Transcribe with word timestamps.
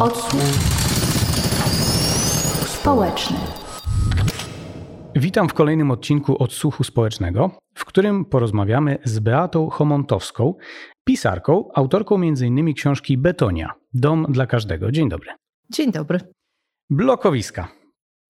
Odsłuch 0.00 0.42
społeczny. 2.66 3.36
Witam 5.14 5.48
w 5.48 5.54
kolejnym 5.54 5.90
odcinku 5.90 6.42
Odsłuchu 6.42 6.84
Społecznego, 6.84 7.50
w 7.74 7.84
którym 7.84 8.24
porozmawiamy 8.24 8.98
z 9.04 9.18
Beatą 9.18 9.70
Homontowską, 9.70 10.54
pisarką, 11.04 11.68
autorką 11.74 12.14
m.in. 12.14 12.74
książki 12.74 13.18
Betonia 13.18 13.72
Dom 13.94 14.26
dla 14.28 14.46
każdego. 14.46 14.92
Dzień 14.92 15.08
dobry. 15.08 15.30
Dzień 15.72 15.92
dobry. 15.92 16.20
Blokowiska. 16.90 17.68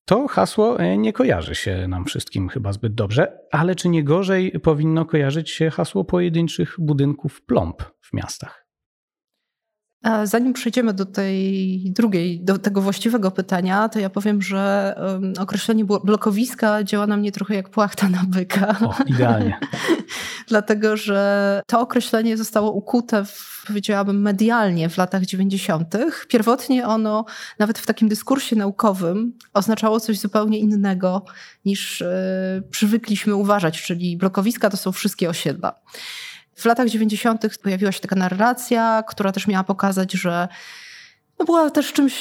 To 0.09 0.29
hasło 0.29 0.80
e, 0.80 0.98
nie 0.98 1.12
kojarzy 1.12 1.55
się 1.55 1.89
nam 1.89 2.05
wszystkim 2.05 2.48
chyba 2.48 2.73
zbyt 2.73 2.95
dobrze, 2.95 3.39
ale 3.53 3.75
czy 3.75 3.89
nie 3.89 4.05
gorzej 4.05 4.61
powinno 4.62 5.05
kojarzyć 5.05 5.51
się 5.51 5.71
hasło 5.71 6.05
pojedynczych 6.05 6.75
budynków 6.79 7.43
plomb 7.43 7.83
w 8.01 8.12
miastach? 8.12 8.66
Zanim 10.24 10.52
przejdziemy 10.52 10.94
do 10.94 11.06
tej 11.06 11.80
drugiej, 11.90 12.40
do 12.40 12.59
tego 12.59 12.80
właściwego 12.80 13.30
pytania, 13.30 13.88
to 13.88 13.98
ja 13.98 14.10
powiem, 14.10 14.42
że 14.42 14.95
określenie 15.38 15.84
blokowiska 15.84 16.84
działa 16.84 17.06
na 17.06 17.16
mnie 17.16 17.32
trochę 17.32 17.54
jak 17.54 17.68
płachta 17.68 18.09
na 18.09 18.23
byka. 18.28 18.77
O, 18.80 18.95
idealnie. 19.06 19.60
Dlatego, 20.48 20.96
że 20.96 21.62
to 21.66 21.80
określenie 21.80 22.37
zostało 22.37 22.73
ukute, 22.73 23.24
w, 23.24 23.64
powiedziałabym, 23.66 24.23
medialnie 24.23 24.88
w 24.88 24.98
latach 24.98 25.27
90. 25.27 25.95
Pierwotnie 26.28 26.87
ono, 26.87 27.24
nawet 27.59 27.78
w 27.78 27.87
takim 27.87 28.09
dyskursie 28.09 28.56
naukowym, 28.56 29.32
oznaczało 29.54 30.01
coś 30.01 30.18
zupełnie 30.18 30.59
innego 30.59 31.24
niż 31.65 32.01
y, 32.01 32.06
przywykliśmy 32.70 33.34
uważać, 33.34 33.82
czyli 33.82 34.16
blokowiska 34.16 34.70
to 34.70 34.76
są 34.76 34.92
wszystkie 34.92 35.28
osiedla. 35.28 35.74
W 36.56 36.65
latach 36.65 36.88
90. 36.88 37.59
pojawiła 37.62 37.92
się 37.92 38.01
taka 38.01 38.16
narracja, 38.16 39.02
która 39.09 39.33
też 39.33 39.46
miała 39.46 39.65
pokazać, 39.65 40.12
że 40.12 40.48
no 41.38 41.45
była 41.45 41.70
też 41.70 41.92
czymś 41.92 42.16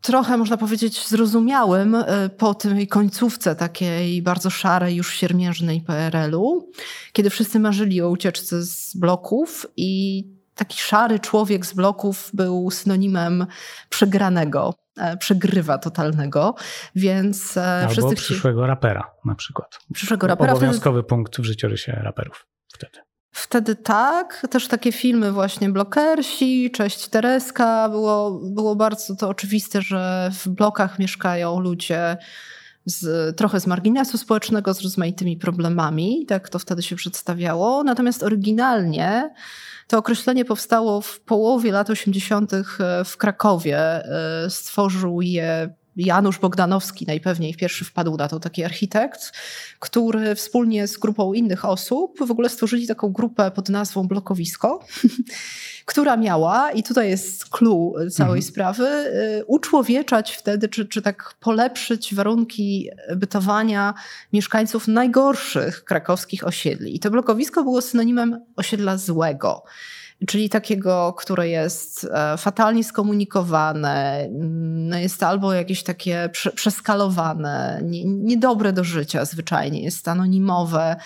trochę, 0.00 0.36
można 0.36 0.56
powiedzieć, 0.56 1.08
zrozumiałym 1.08 1.94
e, 1.94 2.28
po 2.28 2.54
tej 2.54 2.88
końcówce 2.88 3.56
takiej 3.56 4.22
bardzo 4.22 4.50
szarej, 4.50 4.96
już 4.96 5.14
siermiężnej 5.14 5.80
PRL-u, 5.80 6.70
kiedy 7.12 7.30
wszyscy 7.30 7.60
marzyli 7.60 8.00
o 8.00 8.08
ucieczce 8.08 8.62
z 8.62 8.96
bloków 8.96 9.66
i 9.76 10.24
taki 10.54 10.80
szary 10.80 11.20
człowiek 11.20 11.66
z 11.66 11.72
bloków 11.72 12.30
był 12.34 12.70
synonimem 12.70 13.46
przegranego, 13.88 14.74
e, 14.96 15.16
przegrywa 15.16 15.78
totalnego, 15.78 16.54
więc 16.94 17.56
e, 17.56 17.64
Albo 17.64 17.92
wszyscy 17.92 18.14
przyszłego 18.14 18.66
rapera 18.66 19.10
na 19.24 19.34
przykład. 19.34 19.78
Przyszłego 19.94 20.26
rapera. 20.26 20.52
Obowiązkowy 20.52 21.00
wtedy... 21.00 21.08
punkt 21.08 21.38
w 21.40 21.44
życiorysie 21.44 21.92
raperów 21.92 22.46
wtedy. 22.74 23.11
Wtedy 23.32 23.76
tak, 23.76 24.46
też 24.50 24.68
takie 24.68 24.92
filmy 24.92 25.32
właśnie 25.32 25.68
Blokersi, 25.70 26.70
Cześć 26.70 27.08
Tereska, 27.08 27.88
było, 27.88 28.30
było 28.30 28.76
bardzo 28.76 29.16
to 29.16 29.28
oczywiste, 29.28 29.82
że 29.82 30.30
w 30.32 30.48
blokach 30.48 30.98
mieszkają 30.98 31.60
ludzie 31.60 32.16
z, 32.84 33.36
trochę 33.36 33.60
z 33.60 33.66
marginesu 33.66 34.18
społecznego, 34.18 34.74
z 34.74 34.82
rozmaitymi 34.82 35.36
problemami, 35.36 36.26
tak 36.28 36.48
to 36.48 36.58
wtedy 36.58 36.82
się 36.82 36.96
przedstawiało. 36.96 37.84
Natomiast 37.84 38.22
oryginalnie 38.22 39.34
to 39.88 39.98
określenie 39.98 40.44
powstało 40.44 41.00
w 41.00 41.20
połowie 41.20 41.72
lat 41.72 41.90
80. 41.90 42.52
w 43.04 43.16
Krakowie. 43.16 43.78
E, 43.78 44.50
stworzył 44.50 45.22
je 45.22 45.74
Janusz 45.96 46.38
Bogdanowski 46.38 47.06
najpewniej 47.06 47.54
pierwszy 47.54 47.84
wpadł 47.84 48.16
na 48.16 48.28
to, 48.28 48.40
taki 48.40 48.64
architekt, 48.64 49.32
który 49.78 50.34
wspólnie 50.34 50.86
z 50.86 50.96
grupą 50.96 51.32
innych 51.32 51.64
osób 51.64 52.26
w 52.26 52.30
ogóle 52.30 52.48
stworzyli 52.48 52.86
taką 52.86 53.12
grupę 53.12 53.50
pod 53.50 53.68
nazwą 53.68 54.08
Blokowisko, 54.08 54.84
która 55.86 56.16
miała, 56.16 56.70
i 56.70 56.82
tutaj 56.82 57.08
jest 57.08 57.48
clue 57.48 57.94
całej 58.10 58.38
mhm. 58.38 58.42
sprawy, 58.42 58.86
y, 59.40 59.44
uczłowieczać 59.46 60.32
wtedy, 60.32 60.68
czy, 60.68 60.86
czy 60.86 61.02
tak 61.02 61.34
polepszyć 61.40 62.14
warunki 62.14 62.90
bytowania 63.16 63.94
mieszkańców 64.32 64.88
najgorszych 64.88 65.84
krakowskich 65.84 66.46
osiedli. 66.46 66.96
I 66.96 66.98
to 66.98 67.10
blokowisko 67.10 67.62
było 67.62 67.80
synonimem 67.80 68.40
osiedla 68.56 68.96
złego 68.96 69.64
czyli 70.26 70.48
takiego, 70.48 71.14
które 71.18 71.48
jest 71.48 72.06
e, 72.12 72.36
fatalnie 72.36 72.84
skomunikowane, 72.84 74.28
no 74.32 74.98
jest 74.98 75.22
albo 75.22 75.52
jakieś 75.52 75.82
takie 75.82 76.30
przeskalowane, 76.54 77.80
niedobre 78.04 78.72
do 78.72 78.84
życia 78.84 79.24
zwyczajnie, 79.24 79.82
jest 79.82 80.08
anonimowe, 80.08 80.96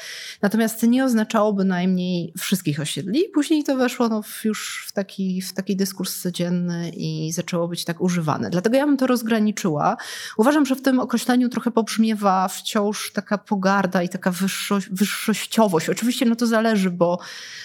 natomiast 0.43 0.83
nie 0.83 1.05
oznaczałoby 1.05 1.65
najmniej 1.65 2.33
wszystkich 2.39 2.81
osiedli. 2.81 3.25
Później 3.35 3.65
to 3.65 3.77
weszło 3.77 4.09
no 4.09 4.23
już 4.45 4.87
w 4.89 4.93
taki, 4.93 5.43
w 5.43 5.53
taki 5.53 5.77
dyskurs 5.77 6.21
codzienny 6.21 6.91
i 6.91 7.33
zaczęło 7.33 7.69
być 7.69 7.85
tak 7.85 8.01
używane. 8.01 8.51
Dlatego 8.51 8.77
ja 8.77 8.87
bym 8.87 8.97
to 8.97 9.07
rozgraniczyła. 9.07 9.97
Uważam, 10.37 10.67
że 10.67 10.77
w 10.77 10.83
tym 10.83 11.01
określeniu 11.01 11.49
trochę 11.49 11.71
pobrzmiewa 11.71 12.49
wciąż 12.49 13.13
taka 13.13 13.39
pogarda 13.39 14.03
i 14.03 14.09
taka 14.09 14.31
wyższość, 14.31 14.89
wyższościowość. 14.91 15.89
Oczywiście 15.89 16.27
no 16.27 16.37
to 16.37 16.47
zależy, 16.47 16.91
bo 16.91 17.19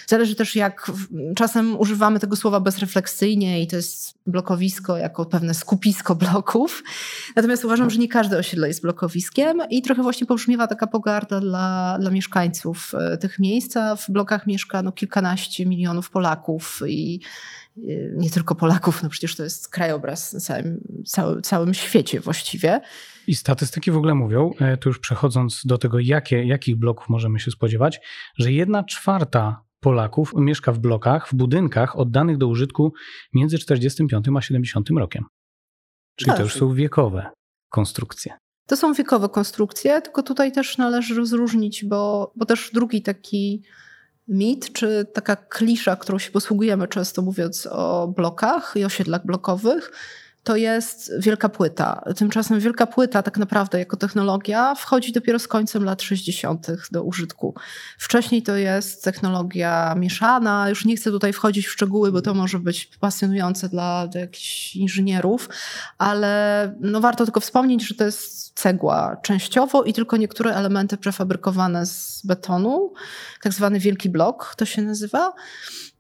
zależy 0.08 0.36
też 0.36 0.56
jak 0.56 0.92
czasem 1.42 1.80
używamy 1.80 2.20
tego 2.20 2.36
słowa 2.36 2.60
bezrefleksyjnie 2.60 3.62
i 3.62 3.68
to 3.68 3.76
jest 3.76 4.14
blokowisko 4.28 4.98
jako 4.98 5.26
pewne 5.26 5.54
skupisko 5.54 6.16
bloków. 6.16 6.84
Natomiast 7.36 7.66
uważam, 7.66 7.90
że 7.90 8.00
nie 8.00 8.08
każde 8.08 8.38
osiedle 8.38 8.68
jest 8.68 8.82
blokowiskiem 8.82 9.62
i 9.70 9.82
trochę 9.82 10.04
właśnie 10.04 10.28
pobrzmiewa 10.28 10.68
taka 10.68 10.88
pogarda 10.88 11.40
dla, 11.40 11.98
dla 12.00 12.12
mieszkańców 12.12 12.92
e, 12.96 13.18
tych 13.18 13.40
miejsc. 13.40 13.76
W 13.98 14.12
blokach 14.12 14.48
mieszka 14.48 14.82
no, 14.82 14.92
kilkanaście 14.92 15.66
milionów 15.66 16.10
Polaków 16.10 16.82
i 16.88 17.22
e, 17.78 17.82
nie 18.18 18.30
tylko 18.30 18.56
Polaków, 18.56 19.04
no 19.04 19.10
przecież 19.10 19.36
to 19.36 19.44
jest 19.44 19.70
krajobraz 19.70 20.34
na 20.34 20.40
całym, 20.40 20.84
całym, 21.06 21.42
całym 21.42 21.74
świecie 21.74 22.20
właściwie. 22.20 22.82
I 23.28 23.36
statystyki 23.36 23.92
w 23.92 23.98
ogóle 23.98 24.16
mówią, 24.16 24.52
e, 24.60 24.78
tu 24.78 24.90
już 24.90 25.00
przechodząc 25.00 25.62
do 25.66 25.78
tego, 25.78 26.00
jakie, 26.00 26.44
jakich 26.44 26.76
bloków 26.76 27.10
możemy 27.10 27.40
się 27.40 27.52
spodziewać, 27.52 28.02
że 28.38 28.52
jedna 28.52 28.84
czwarta 28.84 29.71
Polaków 29.82 30.34
mieszka 30.36 30.72
w 30.72 30.80
blokach, 30.80 31.28
w 31.28 31.36
budynkach 31.36 32.00
oddanych 32.00 32.38
do 32.38 32.48
użytku 32.48 32.94
między 33.34 33.58
45 33.58 34.28
a 34.38 34.42
70 34.42 34.90
rokiem. 34.90 35.26
Czyli 36.16 36.32
to 36.32 36.42
już 36.42 36.54
są 36.54 36.74
wiekowe 36.74 37.30
konstrukcje. 37.70 38.34
To 38.68 38.78
są 38.78 38.94
wiekowe 38.94 39.30
konstrukcje, 39.30 40.02
tylko 40.02 40.24
tutaj 40.24 40.52
też 40.52 40.78
należy 40.78 41.16
rozróżnić, 41.16 41.86
bo, 41.86 42.32
bo 42.36 42.46
też 42.46 42.72
drugi 42.74 43.02
taki 43.02 43.64
mit, 44.28 44.74
czy 44.74 45.06
taka 45.14 45.36
klisza, 45.36 45.96
którą 45.96 46.20
się 46.20 46.32
posługujemy 46.32 46.88
często 46.88 47.22
mówiąc 47.22 47.68
o 47.72 48.08
blokach 48.08 48.74
i 48.76 48.86
osiedlach 48.86 49.26
blokowych, 49.26 49.92
to 50.44 50.56
jest 50.56 51.12
wielka 51.20 51.50
płyta. 51.50 52.04
Tymczasem 52.16 52.60
wielka 52.60 52.88
płyta 52.88 53.24
tak 53.24 53.38
naprawdę 53.38 53.80
jako 53.80 53.98
technologia 53.98 54.76
wchodzi 54.76 55.12
dopiero 55.12 55.40
z 55.40 55.48
końcem 55.48 55.84
lat 55.84 56.02
60. 56.02 56.68
do 56.92 57.04
użytku. 57.04 57.56
Wcześniej 57.98 58.44
to 58.44 58.56
jest 58.56 59.04
technologia 59.04 59.96
mieszana. 59.98 60.70
Już 60.70 60.86
nie 60.86 60.96
chcę 60.96 61.12
tutaj 61.12 61.34
wchodzić 61.34 61.68
w 61.68 61.72
szczegóły, 61.72 62.12
bo 62.12 62.22
to 62.22 62.34
może 62.34 62.60
być 62.60 62.90
pasjonujące 63.00 63.70
dla, 63.70 64.08
jakichś 64.16 64.76
inżynierów, 64.76 65.50
ale 65.98 66.74
no 66.80 67.02
warto 67.02 67.26
tylko 67.26 67.40
wspomnieć, 67.40 67.88
że 67.88 67.96
to 67.96 68.04
jest 68.04 68.60
cegła 68.60 69.18
częściowo 69.22 69.84
i 69.84 69.94
tylko 69.94 70.18
niektóre 70.18 70.56
elementy 70.56 70.98
prefabrykowane 70.98 71.86
z 71.86 72.22
betonu, 72.26 72.94
tak 73.44 73.54
zwany 73.54 73.80
wielki 73.80 74.10
blok 74.10 74.56
to 74.58 74.66
się 74.66 74.82
nazywa. 74.82 75.34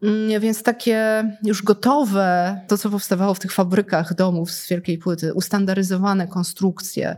Mm, 0.03 0.41
więc 0.41 0.63
takie 0.63 1.23
już 1.43 1.63
gotowe, 1.63 2.61
to 2.67 2.77
co 2.77 2.89
powstawało 2.89 3.33
w 3.33 3.39
tych 3.39 3.51
fabrykach 3.51 4.13
domów 4.13 4.51
z 4.51 4.69
wielkiej 4.69 4.97
płyty, 4.97 5.33
ustandaryzowane 5.33 6.27
konstrukcje, 6.27 7.17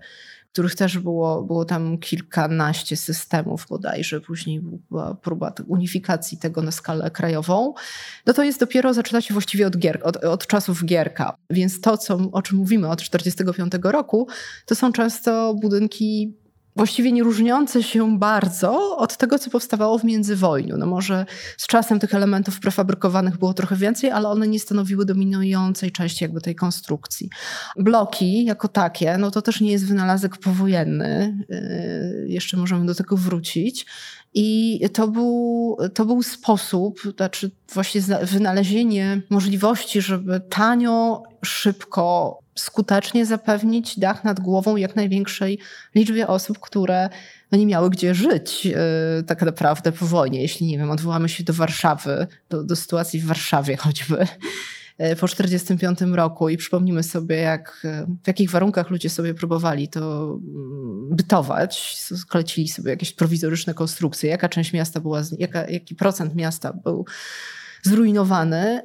których 0.53 0.75
też 0.75 0.97
było, 0.97 1.43
było 1.43 1.65
tam 1.65 1.97
kilkanaście 1.97 2.97
systemów 2.97 3.65
bodajże, 3.69 4.21
później 4.21 4.61
była 4.89 5.15
próba 5.15 5.53
unifikacji 5.67 6.37
tego 6.37 6.61
na 6.61 6.71
skalę 6.71 7.11
krajową, 7.11 7.73
no 8.25 8.33
to 8.33 8.43
jest 8.43 8.59
dopiero, 8.59 8.93
zaczyna 8.93 9.21
się 9.21 9.33
właściwie 9.33 9.67
od, 9.67 9.77
gier, 9.77 9.99
od, 10.03 10.17
od 10.17 10.47
czasów 10.47 10.85
Gierka. 10.85 11.37
Więc 11.49 11.81
to, 11.81 11.97
co, 11.97 12.17
o 12.31 12.41
czym 12.41 12.57
mówimy 12.57 12.89
od 12.89 12.99
1945 12.99 13.93
roku, 13.93 14.27
to 14.65 14.75
są 14.75 14.91
często 14.91 15.53
budynki 15.53 16.42
właściwie 16.75 17.11
nie 17.11 17.23
różniące 17.23 17.83
się 17.83 18.19
bardzo 18.19 18.97
od 18.97 19.17
tego, 19.17 19.39
co 19.39 19.49
powstawało 19.49 19.99
w 19.99 20.03
międzywojniu. 20.03 20.77
No 20.77 20.85
może 20.85 21.25
z 21.57 21.67
czasem 21.67 21.99
tych 21.99 22.15
elementów 22.15 22.59
prefabrykowanych 22.59 23.37
było 23.37 23.53
trochę 23.53 23.75
więcej, 23.75 24.11
ale 24.11 24.29
one 24.29 24.47
nie 24.47 24.59
stanowiły 24.59 25.05
dominującej 25.05 25.91
części 25.91 26.23
jakby 26.23 26.41
tej 26.41 26.55
konstrukcji. 26.55 27.29
Bloki 27.75 28.45
jako 28.45 28.67
takie, 28.67 29.17
no 29.17 29.31
to 29.31 29.41
też 29.41 29.61
nie 29.61 29.71
jest 29.71 29.87
wynalazek 29.87 30.37
powojenny, 30.37 31.37
yy, 31.49 32.25
jeszcze 32.27 32.57
możemy 32.57 32.85
do 32.85 32.95
tego 32.95 33.17
wrócić. 33.17 33.85
I 34.35 34.79
to 34.93 35.07
był, 35.07 35.77
to 35.93 36.05
był 36.05 36.23
sposób, 36.23 36.99
znaczy 37.17 37.51
właśnie 37.73 38.01
wynalezienie 38.23 39.21
możliwości, 39.29 40.01
żeby 40.01 40.41
tanio, 40.49 41.23
szybko 41.45 42.42
skutecznie 42.55 43.25
zapewnić 43.25 43.99
dach 43.99 44.23
nad 44.23 44.39
głową 44.39 44.75
jak 44.75 44.95
największej 44.95 45.59
liczbie 45.95 46.27
osób, 46.27 46.59
które 46.59 47.09
no 47.51 47.57
nie 47.57 47.65
miały 47.65 47.89
gdzie 47.89 48.15
żyć 48.15 48.65
yy, 48.65 48.75
tak 49.27 49.41
naprawdę 49.41 49.91
po 49.91 50.05
wojnie. 50.05 50.41
Jeśli, 50.41 50.67
nie 50.67 50.77
wiem, 50.77 50.91
odwołamy 50.91 51.29
się 51.29 51.43
do 51.43 51.53
Warszawy, 51.53 52.27
do, 52.49 52.63
do 52.63 52.75
sytuacji 52.75 53.19
w 53.19 53.25
Warszawie 53.25 53.77
choćby, 53.77 54.27
po 54.97 55.27
1945 55.27 56.15
roku 56.15 56.49
i 56.49 56.57
przypomnimy 56.57 57.03
sobie, 57.03 57.35
jak, 57.35 57.87
w 58.23 58.27
jakich 58.27 58.51
warunkach 58.51 58.89
ludzie 58.89 59.09
sobie 59.09 59.33
próbowali 59.33 59.87
to 59.87 60.23
mm, 60.25 61.15
bytować, 61.15 61.97
sklecili 61.97 62.67
sobie 62.67 62.89
jakieś 62.89 63.13
prowizoryczne 63.13 63.73
konstrukcje, 63.73 64.29
jaka 64.29 64.49
część 64.49 64.73
miasta 64.73 64.99
była, 64.99 65.21
jaka, 65.37 65.69
jaki 65.69 65.95
procent 65.95 66.35
miasta 66.35 66.73
był 66.73 67.05
zrujnowany, 67.83 68.81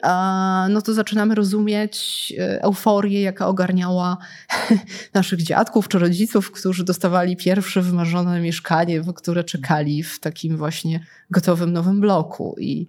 no 0.68 0.82
to 0.82 0.94
zaczynamy 0.94 1.34
rozumieć 1.34 2.32
e, 2.38 2.62
euforię, 2.62 3.22
jaka 3.22 3.46
ogarniała 3.46 4.16
naszych 5.14 5.42
dziadków 5.42 5.88
czy 5.88 5.98
rodziców, 5.98 6.50
którzy 6.50 6.84
dostawali 6.84 7.36
pierwsze 7.36 7.82
wymarzone 7.82 8.40
mieszkanie, 8.40 9.02
w 9.02 9.14
które 9.14 9.44
czekali 9.44 10.02
w 10.02 10.20
takim 10.20 10.56
właśnie 10.56 11.00
gotowym 11.30 11.72
nowym 11.72 12.00
bloku. 12.00 12.56
I 12.58 12.86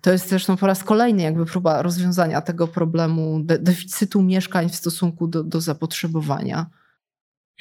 to 0.00 0.12
jest 0.12 0.28
zresztą 0.28 0.56
po 0.56 0.66
raz 0.66 0.84
kolejny 0.84 1.22
jakby 1.22 1.46
próba 1.46 1.82
rozwiązania 1.82 2.40
tego 2.40 2.68
problemu 2.68 3.40
de 3.44 3.58
deficytu 3.58 4.22
mieszkań 4.22 4.68
w 4.68 4.76
stosunku 4.76 5.26
do, 5.26 5.44
do 5.44 5.60
zapotrzebowania. 5.60 6.66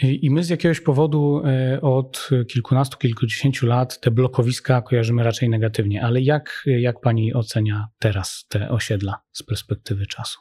I 0.03 0.29
my 0.29 0.43
z 0.43 0.49
jakiegoś 0.49 0.81
powodu 0.81 1.41
e, 1.45 1.81
od 1.81 2.29
kilkunastu, 2.47 2.97
kilkudziesięciu 2.97 3.67
lat 3.67 3.99
te 3.99 4.11
blokowiska 4.11 4.81
kojarzymy 4.81 5.23
raczej 5.23 5.49
negatywnie. 5.49 6.03
Ale 6.03 6.21
jak, 6.21 6.63
jak 6.65 6.99
pani 6.99 7.33
ocenia 7.33 7.87
teraz 7.99 8.45
te 8.49 8.69
osiedla 8.69 9.21
z 9.31 9.43
perspektywy 9.43 10.05
czasu? 10.05 10.39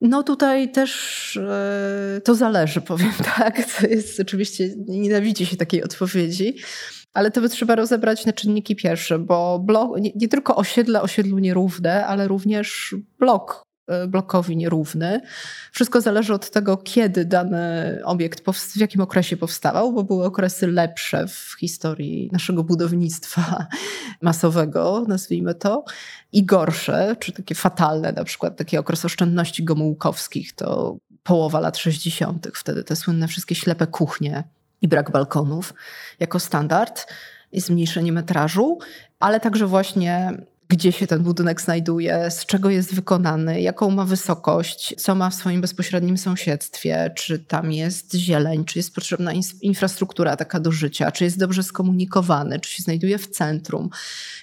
No 0.00 0.22
tutaj 0.22 0.72
też 0.72 1.36
e, 1.36 2.20
to 2.24 2.34
zależy, 2.34 2.80
powiem 2.92 3.12
tak. 3.36 3.74
To 3.74 3.86
jest 3.86 4.20
oczywiście, 4.20 4.74
nienawidzi 4.88 5.46
się 5.46 5.56
takiej 5.56 5.84
odpowiedzi, 5.84 6.56
ale 7.12 7.30
to 7.30 7.40
by 7.40 7.48
trzeba 7.48 7.74
rozebrać 7.74 8.26
na 8.26 8.32
czynniki 8.32 8.76
pierwsze, 8.76 9.18
bo 9.18 9.58
blok, 9.58 10.00
nie, 10.00 10.10
nie 10.14 10.28
tylko 10.28 10.56
osiedle 10.56 11.02
osiedlu 11.02 11.38
nierówne, 11.38 12.06
ale 12.06 12.28
również 12.28 12.94
blok 13.18 13.62
blokowi 14.08 14.56
nierówny. 14.56 15.20
Wszystko 15.72 16.00
zależy 16.00 16.34
od 16.34 16.50
tego, 16.50 16.76
kiedy 16.76 17.24
dany 17.24 17.98
obiekt, 18.04 18.44
w 18.50 18.76
jakim 18.76 19.00
okresie 19.00 19.36
powstawał, 19.36 19.92
bo 19.92 20.04
były 20.04 20.24
okresy 20.24 20.66
lepsze 20.66 21.28
w 21.28 21.56
historii 21.60 22.30
naszego 22.32 22.64
budownictwa 22.64 23.66
masowego, 24.22 25.04
nazwijmy 25.08 25.54
to, 25.54 25.84
i 26.32 26.44
gorsze, 26.44 27.16
czy 27.18 27.32
takie 27.32 27.54
fatalne, 27.54 28.12
na 28.12 28.24
przykład 28.24 28.56
taki 28.56 28.78
okres 28.78 29.04
oszczędności 29.04 29.64
gomułkowskich, 29.64 30.52
to 30.52 30.96
połowa 31.22 31.60
lat 31.60 31.76
60., 31.78 32.48
wtedy 32.54 32.84
te 32.84 32.96
słynne 32.96 33.28
wszystkie 33.28 33.54
ślepe 33.54 33.86
kuchnie 33.86 34.44
i 34.82 34.88
brak 34.88 35.10
balkonów 35.10 35.74
jako 36.20 36.40
standard 36.40 37.06
i 37.52 37.60
zmniejszenie 37.60 38.12
metrażu, 38.12 38.78
ale 39.20 39.40
także 39.40 39.66
właśnie 39.66 40.32
gdzie 40.72 40.92
się 40.92 41.06
ten 41.06 41.22
budynek 41.22 41.60
znajduje, 41.60 42.30
z 42.30 42.46
czego 42.46 42.70
jest 42.70 42.94
wykonany, 42.94 43.60
jaką 43.60 43.90
ma 43.90 44.04
wysokość, 44.04 44.94
co 44.98 45.14
ma 45.14 45.30
w 45.30 45.34
swoim 45.34 45.60
bezpośrednim 45.60 46.18
sąsiedztwie, 46.18 47.12
czy 47.16 47.38
tam 47.38 47.72
jest 47.72 48.14
zieleń, 48.14 48.64
czy 48.64 48.78
jest 48.78 48.94
potrzebna 48.94 49.32
infrastruktura 49.62 50.36
taka 50.36 50.60
do 50.60 50.72
życia, 50.72 51.12
czy 51.12 51.24
jest 51.24 51.38
dobrze 51.38 51.62
skomunikowany, 51.62 52.60
czy 52.60 52.70
się 52.70 52.82
znajduje 52.82 53.18
w 53.18 53.26
centrum. 53.26 53.90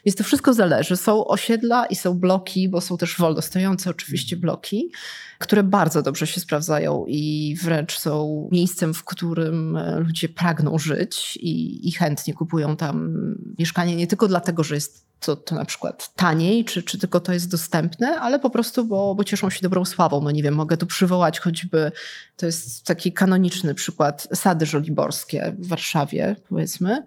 Więc 0.05 0.15
to 0.15 0.23
wszystko 0.23 0.53
zależy. 0.53 0.97
Są 0.97 1.27
osiedla 1.27 1.85
i 1.85 1.95
są 1.95 2.13
bloki, 2.13 2.69
bo 2.69 2.81
są 2.81 2.97
też 2.97 3.17
wolno 3.17 3.41
stojące 3.41 3.89
oczywiście 3.89 4.37
bloki, 4.37 4.91
które 5.39 5.63
bardzo 5.63 6.01
dobrze 6.01 6.27
się 6.27 6.41
sprawdzają 6.41 7.05
i 7.07 7.55
wręcz 7.63 7.99
są 7.99 8.49
miejscem, 8.51 8.93
w 8.93 9.03
którym 9.03 9.77
ludzie 9.97 10.29
pragną 10.29 10.77
żyć 10.77 11.37
i, 11.41 11.87
i 11.87 11.91
chętnie 11.91 12.33
kupują 12.33 12.75
tam 12.75 13.13
mieszkanie 13.59 13.95
nie 13.95 14.07
tylko 14.07 14.27
dlatego, 14.27 14.63
że 14.63 14.75
jest 14.75 15.08
to, 15.19 15.35
to 15.35 15.55
na 15.55 15.65
przykład 15.65 16.15
taniej, 16.15 16.65
czy, 16.65 16.83
czy 16.83 16.97
tylko 16.97 17.19
to 17.19 17.33
jest 17.33 17.51
dostępne, 17.51 18.19
ale 18.19 18.39
po 18.39 18.49
prostu, 18.49 18.85
bo, 18.85 19.15
bo 19.15 19.23
cieszą 19.23 19.49
się 19.49 19.59
dobrą 19.61 19.85
sławą. 19.85 20.21
No 20.21 20.31
nie 20.31 20.43
wiem, 20.43 20.53
mogę 20.53 20.77
tu 20.77 20.85
przywołać 20.85 21.39
choćby, 21.39 21.91
to 22.37 22.45
jest 22.45 22.85
taki 22.85 23.13
kanoniczny 23.13 23.73
przykład, 23.73 24.27
Sady 24.33 24.65
Żoliborskie 24.65 25.55
w 25.59 25.67
Warszawie, 25.67 26.35
powiedzmy, 26.49 27.05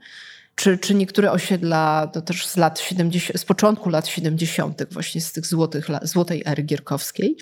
czy, 0.55 0.79
czy 0.79 0.95
niektóre 0.95 1.33
osiedla 1.33 2.11
to 2.13 2.23
też 2.23 2.47
z 2.47 2.57
lat 2.57 2.81
70, 2.81 3.41
z 3.41 3.45
początku 3.45 3.91
lat 3.91 4.07
70., 4.07 4.83
właśnie 4.91 5.21
z 5.21 5.33
tych 5.33 5.47
złotych, 5.47 5.87
złotej 6.03 6.43
ery 6.47 6.63
gierkowskiej 6.63 7.37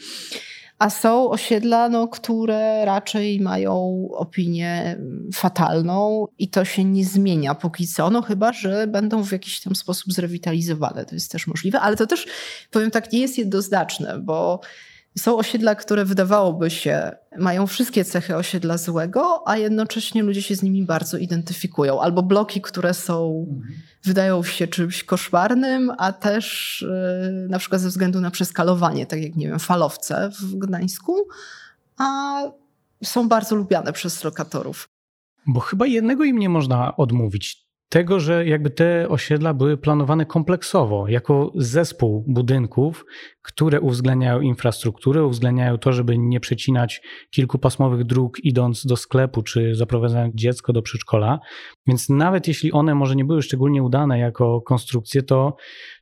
a 0.80 0.90
są 0.90 1.30
osiedla, 1.30 1.88
no, 1.88 2.08
które 2.08 2.84
raczej 2.84 3.40
mają 3.40 4.08
opinię 4.12 4.96
fatalną 5.34 6.26
i 6.38 6.48
to 6.48 6.64
się 6.64 6.84
nie 6.84 7.04
zmienia 7.04 7.54
póki 7.54 7.86
co, 7.86 8.10
no 8.10 8.22
chyba, 8.22 8.52
że 8.52 8.86
będą 8.86 9.24
w 9.24 9.32
jakiś 9.32 9.60
tam 9.60 9.74
sposób 9.74 10.12
zrewitalizowane. 10.12 11.04
To 11.04 11.14
jest 11.14 11.32
też 11.32 11.46
możliwe, 11.46 11.80
ale 11.80 11.96
to 11.96 12.06
też, 12.06 12.26
powiem 12.70 12.90
tak, 12.90 13.12
nie 13.12 13.20
jest 13.20 13.38
jednoznaczne, 13.38 14.18
bo 14.18 14.60
są 15.18 15.36
osiedla, 15.36 15.74
które 15.74 16.04
wydawałoby 16.04 16.70
się 16.70 17.12
mają 17.38 17.66
wszystkie 17.66 18.04
cechy 18.04 18.36
osiedla 18.36 18.78
złego, 18.78 19.48
a 19.48 19.56
jednocześnie 19.56 20.22
ludzie 20.22 20.42
się 20.42 20.56
z 20.56 20.62
nimi 20.62 20.84
bardzo 20.84 21.18
identyfikują. 21.18 22.00
Albo 22.00 22.22
bloki, 22.22 22.60
które 22.60 22.94
są, 22.94 23.46
mhm. 23.50 23.74
wydają 24.04 24.42
się 24.42 24.66
czymś 24.66 25.04
koszmarnym, 25.04 25.92
a 25.98 26.12
też 26.12 26.84
yy, 27.32 27.48
na 27.48 27.58
przykład 27.58 27.80
ze 27.80 27.88
względu 27.88 28.20
na 28.20 28.30
przeskalowanie, 28.30 29.06
tak 29.06 29.22
jak 29.22 29.36
nie 29.36 29.48
wiem, 29.48 29.58
falowce 29.58 30.30
w 30.40 30.54
Gdańsku, 30.54 31.16
a 31.98 32.42
są 33.04 33.28
bardzo 33.28 33.56
lubiane 33.56 33.92
przez 33.92 34.24
lokatorów. 34.24 34.88
Bo 35.46 35.60
chyba 35.60 35.86
jednego 35.86 36.24
im 36.24 36.38
nie 36.38 36.48
można 36.48 36.96
odmówić 36.96 37.69
tego, 37.90 38.20
że 38.20 38.46
jakby 38.46 38.70
te 38.70 39.08
osiedla 39.08 39.54
były 39.54 39.76
planowane 39.76 40.26
kompleksowo, 40.26 41.08
jako 41.08 41.52
zespół 41.54 42.24
budynków, 42.28 43.04
które 43.42 43.80
uwzględniają 43.80 44.40
infrastrukturę, 44.40 45.24
uwzględniają 45.24 45.78
to, 45.78 45.92
żeby 45.92 46.18
nie 46.18 46.40
przecinać 46.40 47.02
kilkupasmowych 47.30 48.04
dróg 48.04 48.38
idąc 48.44 48.86
do 48.86 48.96
sklepu, 48.96 49.42
czy 49.42 49.74
zaprowadzając 49.74 50.34
dziecko 50.34 50.72
do 50.72 50.82
przedszkola. 50.82 51.38
Więc 51.86 52.08
nawet 52.08 52.48
jeśli 52.48 52.72
one 52.72 52.94
może 52.94 53.16
nie 53.16 53.24
były 53.24 53.42
szczególnie 53.42 53.82
udane 53.82 54.18
jako 54.18 54.60
konstrukcje, 54.60 55.22
to, 55.22 55.56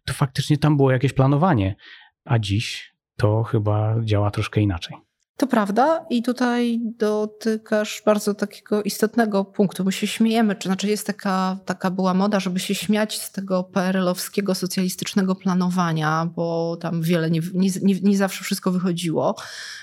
to 0.07 0.13
faktycznie 0.13 0.59
tam 0.59 0.77
było 0.77 0.91
jakieś 0.91 1.13
planowanie. 1.13 1.77
A 2.25 2.39
dziś 2.39 2.95
to 3.17 3.43
chyba 3.43 3.97
działa 4.05 4.31
troszkę 4.31 4.61
inaczej. 4.61 5.08
To 5.39 5.47
prawda 5.47 6.07
i 6.11 6.23
tutaj 6.23 6.81
dotykasz 6.99 8.03
bardzo 8.07 8.35
takiego 8.35 8.83
istotnego 8.83 9.45
punktu, 9.45 9.85
bo 9.85 9.91
się 9.91 10.07
śmiejemy, 10.07 10.57
czy 10.57 10.69
znaczy 10.69 10.89
jest 10.89 11.07
taka, 11.07 11.59
taka 11.65 11.91
była 11.91 12.15
moda, 12.15 12.41
żeby 12.41 12.61
się 12.61 12.75
śmiać 12.75 13.21
z 13.21 13.33
tego 13.33 13.65
PRL-owskiego 13.65 14.55
socjalistycznego 14.55 15.35
planowania, 15.35 16.31
bo 16.37 16.77
tam 16.77 17.03
wiele, 17.03 17.31
nie, 17.31 17.41
nie, 17.55 18.01
nie 18.03 18.17
zawsze 18.17 18.45
wszystko 18.45 18.71
wychodziło 18.71 19.35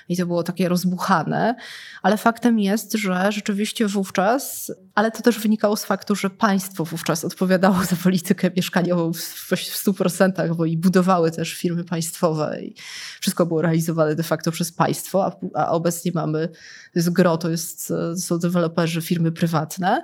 i 0.10 0.18
to 0.18 0.26
było 0.26 0.44
takie 0.44 0.70
rozbuchane, 0.70 1.56
ale 2.02 2.18
faktem 2.18 2.60
jest, 2.60 2.94
że 2.94 3.32
rzeczywiście 3.32 3.88
wówczas, 3.88 4.72
ale 4.96 5.12
to 5.12 5.22
też 5.22 5.40
wynikało 5.40 5.76
z 5.76 5.86
faktu, 5.86 6.16
że 6.16 6.30
państwo 6.30 6.86
wówczas 6.86 7.26
odpowiadało 7.26 7.84
za 7.84 7.96
politykę 7.96 8.52
mieszkaniową 8.56 9.14
w, 9.14 9.18
w 9.18 9.52
100%, 9.52 10.56
bo 10.56 10.66
i 10.66 10.78
budowały 10.78 11.32
też 11.32 11.54
firmy 11.54 11.84
państwowe 11.84 12.62
i 12.62 12.76
wszystko 13.22 13.46
było 13.46 13.62
realizowane 13.62 14.16
de 14.16 14.24
facto 14.24 14.52
przez 14.52 14.72
państwo, 14.72 15.26
a 15.26 15.32
a 15.54 15.72
obecnie 15.72 16.12
mamy, 16.16 16.48
to 16.94 17.00
jest 17.00 17.10
gro, 17.10 17.38
to 17.38 17.50
jest, 17.50 17.94
są 18.18 18.40
deweloperzy, 18.40 19.02
firmy 19.02 19.32
prywatne. 19.32 20.04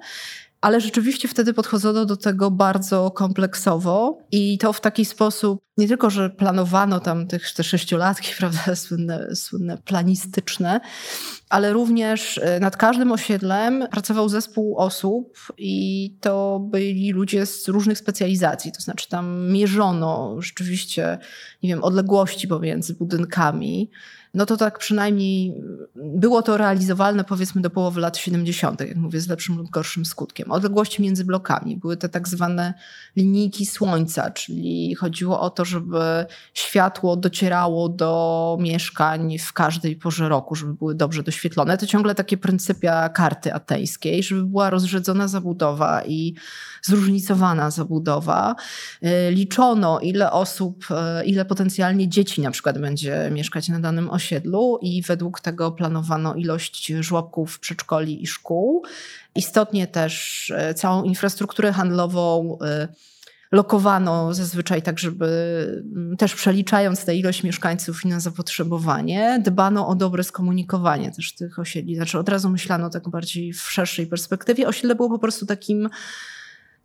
Ale 0.61 0.81
rzeczywiście 0.81 1.27
wtedy 1.27 1.53
podchodzono 1.53 2.05
do 2.05 2.17
tego 2.17 2.51
bardzo 2.51 3.11
kompleksowo 3.11 4.17
i 4.31 4.57
to 4.57 4.73
w 4.73 4.81
taki 4.81 5.05
sposób, 5.05 5.61
nie 5.77 5.87
tylko, 5.87 6.09
że 6.09 6.29
planowano 6.29 6.99
tam 6.99 7.27
tych, 7.27 7.53
te 7.53 7.63
sześciolatki, 7.63 8.31
prawda, 8.39 8.75
słynne, 8.75 9.35
słynne 9.35 9.77
planistyczne, 9.77 10.79
ale 11.49 11.73
również 11.73 12.37
e, 12.37 12.59
nad 12.59 12.77
każdym 12.77 13.11
osiedlem 13.11 13.87
pracował 13.91 14.29
zespół 14.29 14.77
osób 14.77 15.37
i 15.57 16.17
to 16.21 16.59
byli 16.59 17.11
ludzie 17.11 17.45
z 17.45 17.67
różnych 17.67 17.97
specjalizacji, 17.97 18.71
to 18.71 18.81
znaczy 18.81 19.09
tam 19.09 19.51
mierzono 19.51 20.41
rzeczywiście, 20.41 21.17
nie 21.63 21.69
wiem, 21.69 21.83
odległości 21.83 22.47
pomiędzy 22.47 22.93
budynkami, 22.93 23.89
no 24.33 24.45
to 24.45 24.57
tak 24.57 24.79
przynajmniej 24.79 25.61
było 25.95 26.41
to 26.41 26.57
realizowalne 26.57 27.23
powiedzmy 27.23 27.61
do 27.61 27.69
połowy 27.69 28.01
lat 28.01 28.17
70., 28.17 28.79
jak 28.79 28.95
mówię, 28.95 29.21
z 29.21 29.27
lepszym 29.27 29.57
lub 29.57 29.69
gorszym 29.69 30.05
skutkiem. 30.05 30.51
Odległości 30.51 31.01
między 31.01 31.25
blokami 31.25 31.77
były 31.77 31.97
te 31.97 32.09
tak 32.09 32.27
zwane 32.27 32.73
linijki 33.15 33.65
słońca, 33.65 34.31
czyli 34.31 34.95
chodziło 34.95 35.41
o 35.41 35.49
to, 35.49 35.65
żeby 35.65 36.25
światło 36.53 37.15
docierało 37.15 37.89
do 37.89 38.57
mieszkań 38.61 39.37
w 39.37 39.53
każdej 39.53 39.95
porze 39.95 40.29
roku, 40.29 40.55
żeby 40.55 40.73
były 40.73 40.95
dobrze 40.95 41.23
doświetlone. 41.23 41.77
To 41.77 41.85
ciągle 41.85 42.15
takie 42.15 42.37
pryncypia 42.37 43.09
karty 43.09 43.53
ateńskiej, 43.53 44.23
żeby 44.23 44.43
była 44.43 44.69
rozrzedzona 44.69 45.27
zabudowa 45.27 46.03
i 46.05 46.35
zróżnicowana 46.81 47.71
zabudowa. 47.71 48.55
Y, 49.03 49.31
liczono, 49.31 49.99
ile 49.99 50.31
osób, 50.31 50.87
y, 51.21 51.25
ile 51.25 51.45
potencjalnie 51.45 52.09
dzieci 52.09 52.41
na 52.41 52.51
przykład 52.51 52.79
będzie 52.79 53.29
mieszkać 53.31 53.69
na 53.69 53.79
danym 53.79 54.09
osiedlu 54.09 54.20
i 54.81 55.01
według 55.01 55.39
tego 55.39 55.71
planowano 55.71 56.35
ilość 56.35 56.93
żłobków, 56.99 57.59
przedszkoli 57.59 58.23
i 58.23 58.27
szkół. 58.27 58.83
Istotnie 59.35 59.87
też 59.87 60.49
y, 60.49 60.73
całą 60.73 61.03
infrastrukturę 61.03 61.71
handlową 61.71 62.57
lokowano 63.51 64.33
zazwyczaj 64.33 64.81
tak, 64.81 64.99
żeby 64.99 65.83
też 66.17 66.35
przeliczając 66.35 67.05
tę 67.05 67.15
ilość 67.15 67.43
mieszkańców 67.43 68.05
i 68.05 68.07
na 68.07 68.19
zapotrzebowanie, 68.19 69.41
dbano 69.45 69.87
o 69.87 69.95
dobre 69.95 70.23
skomunikowanie 70.23 71.11
też 71.11 71.35
tych 71.35 71.59
osiedli. 71.59 71.95
Znaczy 71.95 72.19
od 72.19 72.29
razu 72.29 72.49
myślano 72.49 72.89
tak 72.89 73.09
bardziej 73.09 73.53
w 73.53 73.61
szerszej 73.61 74.07
perspektywie. 74.07 74.67
Osiedle 74.67 74.95
było 74.95 75.09
po 75.09 75.19
prostu 75.19 75.45
takim 75.45 75.89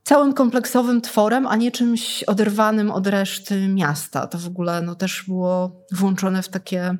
całym 0.02 0.32
kompleksowym 0.32 1.00
tworem, 1.00 1.46
a 1.46 1.56
nie 1.56 1.72
czymś 1.72 2.24
oderwanym 2.24 2.90
od 2.90 3.06
reszty 3.06 3.68
miasta. 3.68 4.26
To 4.26 4.38
w 4.38 4.46
ogóle 4.46 4.82
no, 4.82 4.94
też 4.94 5.24
było 5.28 5.84
włączone 5.92 6.42
w 6.42 6.48
takie 6.48 6.96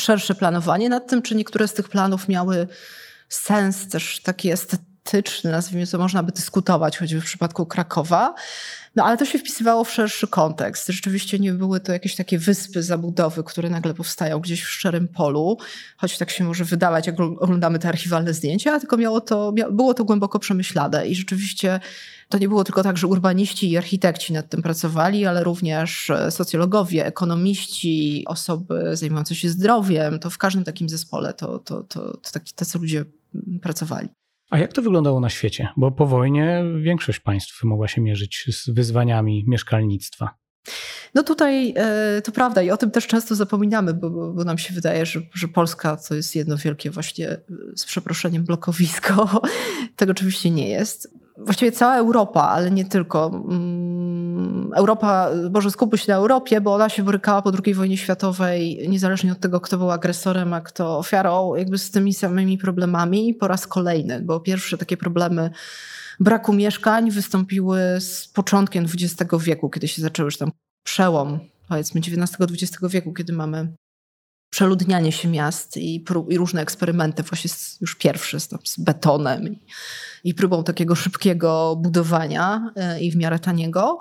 szersze 0.00 0.34
planowanie 0.34 0.88
nad 0.88 1.06
tym, 1.06 1.22
czy 1.22 1.34
niektóre 1.34 1.68
z 1.68 1.74
tych 1.74 1.88
planów 1.88 2.28
miały 2.28 2.68
sens 3.28 3.88
też 3.88 4.20
taki 4.22 4.50
estetyczny, 4.50 4.95
nazwijmy 5.44 5.86
to, 5.86 5.98
można 5.98 6.22
by 6.22 6.32
dyskutować, 6.32 6.98
choćby 6.98 7.20
w 7.20 7.24
przypadku 7.24 7.66
Krakowa. 7.66 8.34
No 8.96 9.04
ale 9.04 9.16
to 9.16 9.24
się 9.24 9.38
wpisywało 9.38 9.84
w 9.84 9.92
szerszy 9.92 10.26
kontekst. 10.26 10.86
Rzeczywiście 10.86 11.38
nie 11.38 11.52
były 11.52 11.80
to 11.80 11.92
jakieś 11.92 12.16
takie 12.16 12.38
wyspy 12.38 12.82
zabudowy, 12.82 13.44
które 13.44 13.70
nagle 13.70 13.94
powstają 13.94 14.40
gdzieś 14.40 14.62
w 14.62 14.68
szczerym 14.68 15.08
polu, 15.08 15.58
choć 15.96 16.18
tak 16.18 16.30
się 16.30 16.44
może 16.44 16.64
wydawać, 16.64 17.06
jak 17.06 17.20
oglądamy 17.20 17.78
te 17.78 17.88
archiwalne 17.88 18.34
zdjęcia, 18.34 18.80
tylko 18.80 18.96
miało 18.96 19.20
to, 19.20 19.52
było 19.70 19.94
to 19.94 20.04
głęboko 20.04 20.38
przemyślane 20.38 21.08
i 21.08 21.14
rzeczywiście 21.14 21.80
to 22.28 22.38
nie 22.38 22.48
było 22.48 22.64
tylko 22.64 22.82
tak, 22.82 22.96
że 22.96 23.06
urbaniści 23.06 23.70
i 23.70 23.76
architekci 23.76 24.32
nad 24.32 24.48
tym 24.48 24.62
pracowali, 24.62 25.26
ale 25.26 25.44
również 25.44 26.10
e, 26.10 26.30
socjologowie, 26.30 27.06
ekonomiści, 27.06 28.24
osoby 28.26 28.96
zajmujące 28.96 29.34
się 29.34 29.48
zdrowiem. 29.48 30.18
To 30.18 30.30
w 30.30 30.38
każdym 30.38 30.64
takim 30.64 30.88
zespole 30.88 31.34
to, 31.34 31.58
to, 31.58 31.82
to, 31.82 32.16
to 32.16 32.30
taki, 32.32 32.54
tacy 32.54 32.78
ludzie 32.78 33.04
pracowali. 33.62 34.08
A 34.50 34.58
jak 34.58 34.72
to 34.72 34.82
wyglądało 34.82 35.20
na 35.20 35.30
świecie? 35.30 35.68
Bo 35.76 35.90
po 35.90 36.06
wojnie 36.06 36.64
większość 36.80 37.20
państw 37.20 37.64
mogła 37.64 37.88
się 37.88 38.00
mierzyć 38.00 38.44
z 38.52 38.70
wyzwaniami 38.70 39.44
mieszkalnictwa. 39.46 40.34
No 41.14 41.22
tutaj 41.22 41.74
e, 41.76 42.22
to 42.22 42.32
prawda 42.32 42.62
i 42.62 42.70
o 42.70 42.76
tym 42.76 42.90
też 42.90 43.06
często 43.06 43.34
zapominamy, 43.34 43.94
bo, 43.94 44.10
bo, 44.10 44.44
nam 44.44 44.58
się 44.58 44.74
wydaje, 44.74 45.06
że, 45.06 45.20
że 45.34 45.48
Polska 45.48 45.96
to 45.96 46.14
jest 46.14 46.36
jedno 46.36 46.56
wielkie 46.56 46.90
właśnie 46.90 47.28
e, 47.28 47.40
z 47.76 47.84
przeproszeniem 47.84 48.44
blokowisko. 48.44 49.40
Tego 49.96 50.12
oczywiście 50.12 50.50
nie 50.50 50.68
jest. 50.68 51.08
Właściwie 51.38 51.72
cała 51.72 51.96
Europa, 51.96 52.48
ale 52.48 52.70
nie 52.70 52.84
tylko. 52.84 53.42
Mm, 53.48 54.72
Europa, 54.74 55.30
może 55.54 55.70
skupmy 55.70 55.98
się 55.98 56.12
na 56.12 56.18
Europie, 56.18 56.60
bo 56.60 56.74
ona 56.74 56.88
się 56.88 57.02
borykała 57.02 57.42
po 57.42 57.52
II 57.64 57.74
wojnie 57.74 57.96
światowej, 57.96 58.88
niezależnie 58.88 59.32
od 59.32 59.40
tego, 59.40 59.60
kto 59.60 59.78
był 59.78 59.90
agresorem, 59.90 60.54
a 60.54 60.60
kto 60.60 60.98
ofiarą, 60.98 61.54
jakby 61.54 61.78
z 61.78 61.90
tymi 61.90 62.14
samymi 62.14 62.58
problemami 62.58 63.34
po 63.34 63.48
raz 63.48 63.66
kolejny, 63.66 64.20
bo 64.22 64.40
pierwsze 64.40 64.78
takie 64.78 64.96
problemy 64.96 65.50
braku 66.20 66.52
mieszkań 66.52 67.10
wystąpiły 67.10 67.80
z 68.00 68.28
początkiem 68.28 68.84
XX 68.84 69.34
wieku, 69.44 69.70
kiedy 69.70 69.88
się 69.88 70.02
zaczęły 70.02 70.26
już 70.26 70.38
tam 70.38 70.50
przełom, 70.82 71.38
powiedzmy 71.68 72.00
XIX-XX 72.00 72.78
wieku, 72.88 73.12
kiedy 73.12 73.32
mamy 73.32 73.72
przeludnianie 74.50 75.12
się 75.12 75.28
miast 75.28 75.76
i, 75.76 76.04
i 76.28 76.38
różne 76.38 76.62
eksperymenty, 76.62 77.22
właśnie 77.22 77.50
z, 77.50 77.80
już 77.80 77.94
pierwsze 77.94 78.40
z, 78.40 78.48
z 78.64 78.80
betonem 78.80 79.48
i, 79.48 79.60
i 80.24 80.34
próbą 80.34 80.64
takiego 80.64 80.94
szybkiego 80.94 81.76
budowania 81.76 82.72
e, 82.76 83.00
i 83.00 83.10
w 83.10 83.16
miarę 83.16 83.38
taniego. 83.38 83.98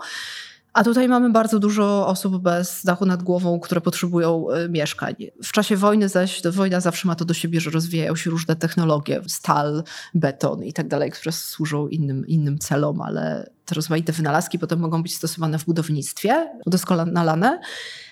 A 0.75 0.83
tutaj 0.83 1.07
mamy 1.07 1.29
bardzo 1.29 1.59
dużo 1.59 2.07
osób 2.07 2.37
bez 2.37 2.85
dachu 2.85 3.05
nad 3.05 3.23
głową, 3.23 3.59
które 3.59 3.81
potrzebują 3.81 4.49
e, 4.49 4.69
mieszkań. 4.69 5.15
W 5.43 5.51
czasie 5.51 5.77
wojny 5.77 6.09
zaś, 6.09 6.41
wojna 6.41 6.79
zawsze 6.79 7.07
ma 7.07 7.15
to 7.15 7.25
do 7.25 7.33
siebie, 7.33 7.61
że 7.61 7.69
rozwijają 7.69 8.15
się 8.15 8.29
różne 8.29 8.55
technologie, 8.55 9.21
stal, 9.27 9.83
beton 10.13 10.63
i 10.63 10.73
tak 10.73 10.87
dalej, 10.87 11.11
które 11.11 11.31
służą 11.31 11.87
innym, 11.87 12.27
innym 12.27 12.59
celom, 12.59 13.01
ale 13.01 13.49
te 13.65 13.75
rozmaite 13.75 14.13
wynalazki 14.13 14.59
potem 14.59 14.79
mogą 14.79 15.03
być 15.03 15.15
stosowane 15.15 15.59
w 15.59 15.65
budownictwie, 15.65 16.51
udoskonalane. 16.65 17.59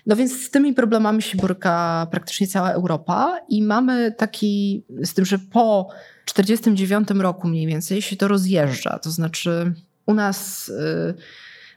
No 0.05 0.15
więc 0.15 0.43
z 0.46 0.51
tymi 0.51 0.74
problemami 0.74 1.22
się 1.22 1.38
boryka 1.38 2.08
praktycznie 2.12 2.48
cała 2.48 2.72
Europa 2.72 3.39
i 3.50 3.63
mamy 3.63 4.12
taki, 4.12 4.84
z 5.03 5.13
tym, 5.13 5.25
że 5.25 5.39
po 5.39 5.89
1949 6.25 7.22
roku 7.22 7.48
mniej 7.48 7.67
więcej 7.67 8.01
się 8.01 8.15
to 8.15 8.27
rozjeżdża, 8.27 9.00
to 9.00 9.12
znaczy 9.12 9.74
u 10.05 10.13
nas... 10.13 10.67
Yy, 11.08 11.13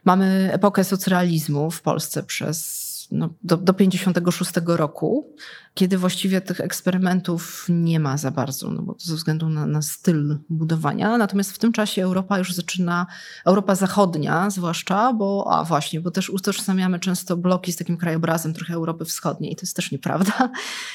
Mamy 0.07 0.49
epokę 0.53 0.83
socrealizmu 0.83 1.71
w 1.71 1.81
Polsce 1.81 2.23
przez 2.23 2.86
no, 3.11 3.29
do, 3.43 3.57
do 3.57 3.73
56 3.73 4.51
roku, 4.65 5.35
kiedy 5.73 5.97
właściwie 5.97 6.41
tych 6.41 6.61
eksperymentów 6.61 7.65
nie 7.69 7.99
ma 7.99 8.17
za 8.17 8.31
bardzo, 8.31 8.71
no 8.71 8.81
bo 8.81 8.95
ze 8.99 9.15
względu 9.15 9.49
na, 9.49 9.65
na, 9.65 9.81
styl 9.81 10.37
budowania. 10.49 11.17
Natomiast 11.17 11.51
w 11.51 11.57
tym 11.57 11.71
czasie 11.71 12.03
Europa 12.03 12.37
już 12.37 12.53
zaczyna, 12.53 13.05
Europa 13.45 13.75
Zachodnia 13.75 14.49
zwłaszcza, 14.49 15.13
bo 15.13 15.47
a 15.51 15.63
właśnie, 15.63 16.01
bo 16.01 16.11
też 16.11 16.29
utożsamiamy 16.29 16.99
często 16.99 17.37
bloki 17.37 17.71
z 17.71 17.75
takim 17.75 17.97
krajobrazem 17.97 18.53
trochę 18.53 18.73
Europy 18.73 19.05
Wschodniej. 19.05 19.55
To 19.55 19.61
jest 19.61 19.75
też 19.75 19.91
nieprawda. 19.91 20.49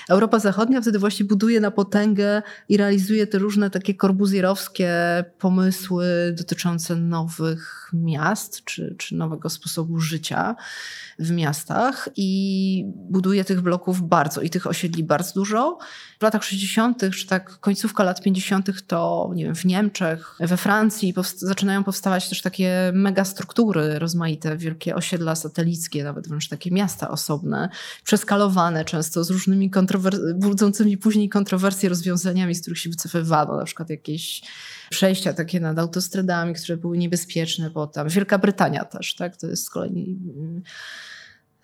Europa 0.08 0.38
Zachodnia 0.38 0.80
wtedy 0.80 0.98
właśnie 0.98 1.26
buduje 1.26 1.60
na 1.60 1.70
potęgę 1.70 2.42
i 2.68 2.76
realizuje 2.76 3.26
te 3.26 3.38
różne 3.38 3.70
takie 3.70 3.94
korbuzjerowskie 3.94 4.90
pomysły 5.38 6.34
dotyczące 6.38 6.96
nowych 6.96 7.90
miast 7.92 8.64
czy, 8.64 8.94
czy 8.98 9.14
nowego 9.14 9.50
sposobu 9.50 10.00
życia 10.00 10.56
w 11.18 11.30
miastach 11.30 12.01
i 12.16 12.84
buduje 13.10 13.44
tych 13.44 13.60
bloków 13.60 14.08
bardzo 14.08 14.40
i 14.40 14.50
tych 14.50 14.66
osiedli 14.66 15.04
bardzo 15.04 15.34
dużo. 15.34 15.78
W 16.20 16.22
latach 16.22 16.44
60., 16.44 17.02
czy 17.14 17.26
tak 17.26 17.60
końcówka 17.60 18.04
lat 18.04 18.22
50., 18.22 18.86
to 18.86 19.30
nie 19.34 19.44
wiem, 19.44 19.54
w 19.54 19.64
Niemczech, 19.64 20.36
we 20.40 20.56
Francji 20.56 21.14
zaczynają 21.36 21.84
powstawać 21.84 22.28
też 22.28 22.42
takie 22.42 22.92
megastruktury 22.94 23.98
rozmaite, 23.98 24.56
wielkie 24.56 24.94
osiedla 24.94 25.34
satelickie, 25.34 26.04
nawet 26.04 26.28
wręcz 26.28 26.48
takie 26.48 26.70
miasta 26.70 27.10
osobne, 27.10 27.68
przeskalowane 28.04 28.84
często 28.84 29.24
z 29.24 29.30
różnymi 29.30 29.70
budzącymi 30.34 30.98
później 30.98 31.28
kontrowersje 31.28 31.88
rozwiązaniami, 31.88 32.54
z 32.54 32.60
których 32.60 32.78
się 32.78 32.90
wycofywano, 32.90 33.56
na 33.56 33.64
przykład 33.64 33.90
jakieś 33.90 34.42
przejścia 34.90 35.32
takie 35.32 35.60
nad 35.60 35.78
autostradami, 35.78 36.54
które 36.54 36.76
były 36.76 36.98
niebezpieczne 36.98 37.70
potem. 37.70 38.08
Wielka 38.08 38.38
Brytania 38.38 38.84
też, 38.84 39.14
tak? 39.14 39.36
To 39.36 39.46
jest 39.46 39.66
z 39.66 39.70
kolei 39.70 40.18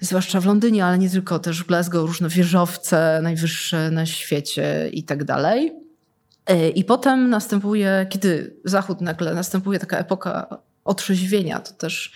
zwłaszcza 0.00 0.40
w 0.40 0.46
Londynie, 0.46 0.84
ale 0.84 0.98
nie 0.98 1.10
tylko, 1.10 1.38
też 1.38 1.62
w 1.62 1.66
Glasgow, 1.66 2.06
różne 2.06 2.28
wieżowce 2.28 3.20
najwyższe 3.22 3.90
na 3.90 4.06
świecie 4.06 4.88
i 4.92 5.02
tak 5.02 5.24
dalej. 5.24 5.72
E, 6.46 6.68
I 6.68 6.84
potem 6.84 7.30
następuje, 7.30 8.06
kiedy 8.10 8.56
Zachód 8.64 9.00
nagle 9.00 9.34
następuje 9.34 9.78
taka 9.78 9.98
epoka 9.98 10.58
otrzeźwienia, 10.84 11.60
to 11.60 11.72
też 11.72 12.12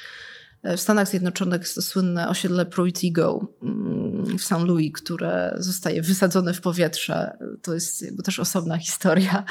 w 0.65 0.81
Stanach 0.81 1.09
Zjednoczonych 1.09 1.61
jest 1.61 1.75
to 1.75 1.83
słynne 1.83 2.29
osiedle 2.29 2.65
Pruitt-Eagle 2.65 3.47
mm, 3.63 3.92
w 4.39 4.45
St. 4.45 4.61
Louis, 4.67 4.93
które 4.93 5.55
zostaje 5.59 6.03
wysadzone 6.03 6.55
w 6.55 6.61
powietrze. 6.61 7.37
To 7.63 7.75
jest 7.75 8.03
jakby 8.03 8.23
też 8.23 8.39
osobna 8.39 8.79
historia 8.79 9.45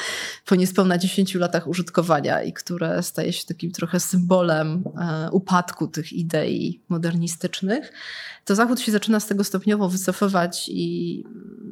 po 0.46 0.56
niespełna 0.56 0.98
10 0.98 1.36
latach 1.36 1.68
użytkowania 1.68 2.44
i 2.44 2.54
które 2.54 3.04
staje 3.04 3.34
się 3.34 3.46
takim 3.46 3.72
trochę 3.72 4.00
symbolem 4.00 4.84
e, 5.00 5.32
upadku 5.32 5.88
tych 5.88 6.14
idei 6.14 6.82
modernistycznych. 6.90 7.94
To 8.46 8.56
Zachód 8.56 8.80
się 8.80 8.92
zaczyna 8.92 9.20
z 9.20 9.28
tego 9.28 9.44
stopniowo 9.44 9.90
wycofywać 9.90 10.70
i 10.70 11.24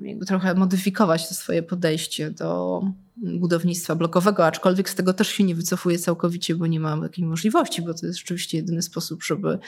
jakby 0.01 0.25
trochę 0.25 0.53
modyfikować 0.53 1.29
to 1.29 1.35
swoje 1.35 1.63
podejście 1.63 2.31
do 2.31 2.81
budownictwa 3.17 3.95
blokowego, 3.95 4.45
aczkolwiek 4.45 4.89
z 4.89 4.95
tego 4.95 5.13
też 5.13 5.27
się 5.27 5.43
nie 5.43 5.55
wycofuje 5.55 5.99
całkowicie, 5.99 6.55
bo 6.55 6.67
nie 6.67 6.79
ma 6.79 7.01
takiej 7.01 7.25
możliwości, 7.25 7.81
bo 7.81 7.93
to 7.93 8.05
jest 8.05 8.19
rzeczywiście 8.19 8.57
jedyny 8.57 8.81
sposób, 8.81 9.23
żeby 9.23 9.59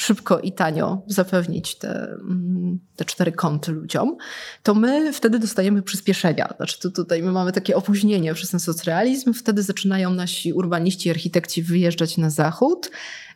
szybko 0.00 0.40
i 0.40 0.52
tanio 0.52 1.02
zapewnić 1.06 1.78
te, 1.78 1.88
mm, 2.12 2.80
te 2.96 3.04
cztery 3.04 3.32
kąty 3.32 3.72
ludziom, 3.72 4.16
to 4.62 4.74
my 4.74 5.12
wtedy 5.12 5.38
dostajemy 5.38 5.82
przyspieszenia. 5.82 6.54
Znaczy 6.56 6.80
to 6.80 6.90
tutaj 6.90 7.22
my 7.22 7.32
mamy 7.32 7.52
takie 7.52 7.76
opóźnienie 7.76 8.34
przez 8.34 8.50
ten 8.50 8.60
socrealizm, 8.60 9.32
wtedy 9.32 9.62
zaczynają 9.62 10.10
nasi 10.10 10.52
urbaniści, 10.52 11.10
architekci 11.10 11.62
wyjeżdżać 11.62 12.16
na 12.16 12.30
zachód, 12.30 12.90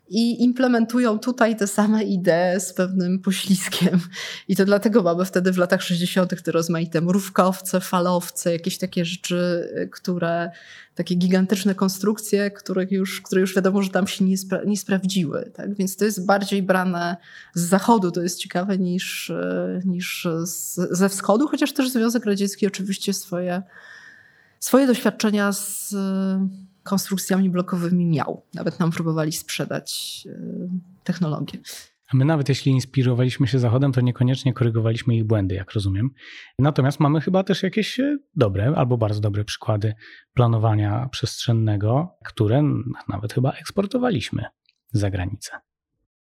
i 0.09 0.45
implementują 0.45 1.19
tutaj 1.19 1.57
te 1.57 1.67
same 1.67 2.05
idee 2.05 2.61
z 2.61 2.73
pewnym 2.73 3.19
poślizgiem. 3.19 4.01
I 4.49 4.57
to 4.57 4.65
dlatego 4.65 5.03
mamy 5.03 5.25
wtedy 5.25 5.53
w 5.53 5.59
latach 5.59 5.83
60. 5.83 6.43
te 6.43 6.53
rozmaite 6.53 7.01
mrówkowce, 7.01 7.81
falowce, 7.81 8.53
jakieś 8.53 8.79
takie 8.79 9.05
rzeczy, 9.05 9.69
które, 9.93 10.51
takie 10.95 11.15
gigantyczne 11.15 11.75
konstrukcje, 11.75 12.51
których 12.51 12.93
już, 12.93 13.21
które 13.21 13.41
już 13.41 13.55
wiadomo, 13.55 13.83
że 13.83 13.91
tam 13.91 14.07
się 14.07 14.25
nie, 14.25 14.39
spra 14.39 14.65
nie 14.65 14.77
sprawdziły. 14.77 15.51
Tak? 15.55 15.75
Więc 15.75 15.97
to 15.97 16.05
jest 16.05 16.27
bardziej 16.27 16.63
brane 16.63 17.17
z 17.55 17.63
zachodu, 17.63 18.11
to 18.11 18.23
jest 18.23 18.39
ciekawe, 18.39 18.79
niż, 18.79 19.33
niż 19.85 20.29
z, 20.45 20.75
ze 20.75 21.09
wschodu, 21.09 21.49
chociaż 21.49 21.73
też 21.73 21.91
Związek 21.91 22.25
Radziecki 22.25 22.67
oczywiście 22.67 23.13
swoje, 23.13 23.63
swoje 24.61 24.87
doświadczenia 24.87 25.53
z 25.53 25.95
konstrukcjami 26.85 27.51
blokowymi 27.51 28.07
miał. 28.07 28.43
Nawet 28.55 28.81
nam 28.81 28.91
próbowali 28.91 29.33
sprzedać 29.33 30.23
e, 30.31 30.69
technologię. 31.05 31.59
A 32.13 32.17
my 32.17 32.25
nawet 32.25 32.49
jeśli 32.49 32.73
inspirowaliśmy 32.73 33.47
się 33.47 33.59
Zachodem, 33.59 33.93
to 33.93 34.01
niekoniecznie 34.01 34.53
korygowaliśmy 34.53 35.17
ich 35.17 35.25
błędy, 35.25 35.55
jak 35.55 35.73
rozumiem. 35.73 36.11
Natomiast 36.59 37.01
mamy 37.01 37.21
chyba 37.21 37.45
też 37.45 37.63
jakieś 37.63 38.01
e, 38.01 38.19
dobre 38.37 38.73
albo 38.77 38.99
bardzo 38.99 39.21
dobre 39.21 39.45
przykłady 39.45 39.95
planowania 40.35 41.09
przestrzennego, 41.09 42.17
które 42.25 42.63
nawet 43.09 43.33
chyba 43.33 43.53
eksportowaliśmy 43.53 44.45
za 44.93 45.11
granicę? 45.11 45.51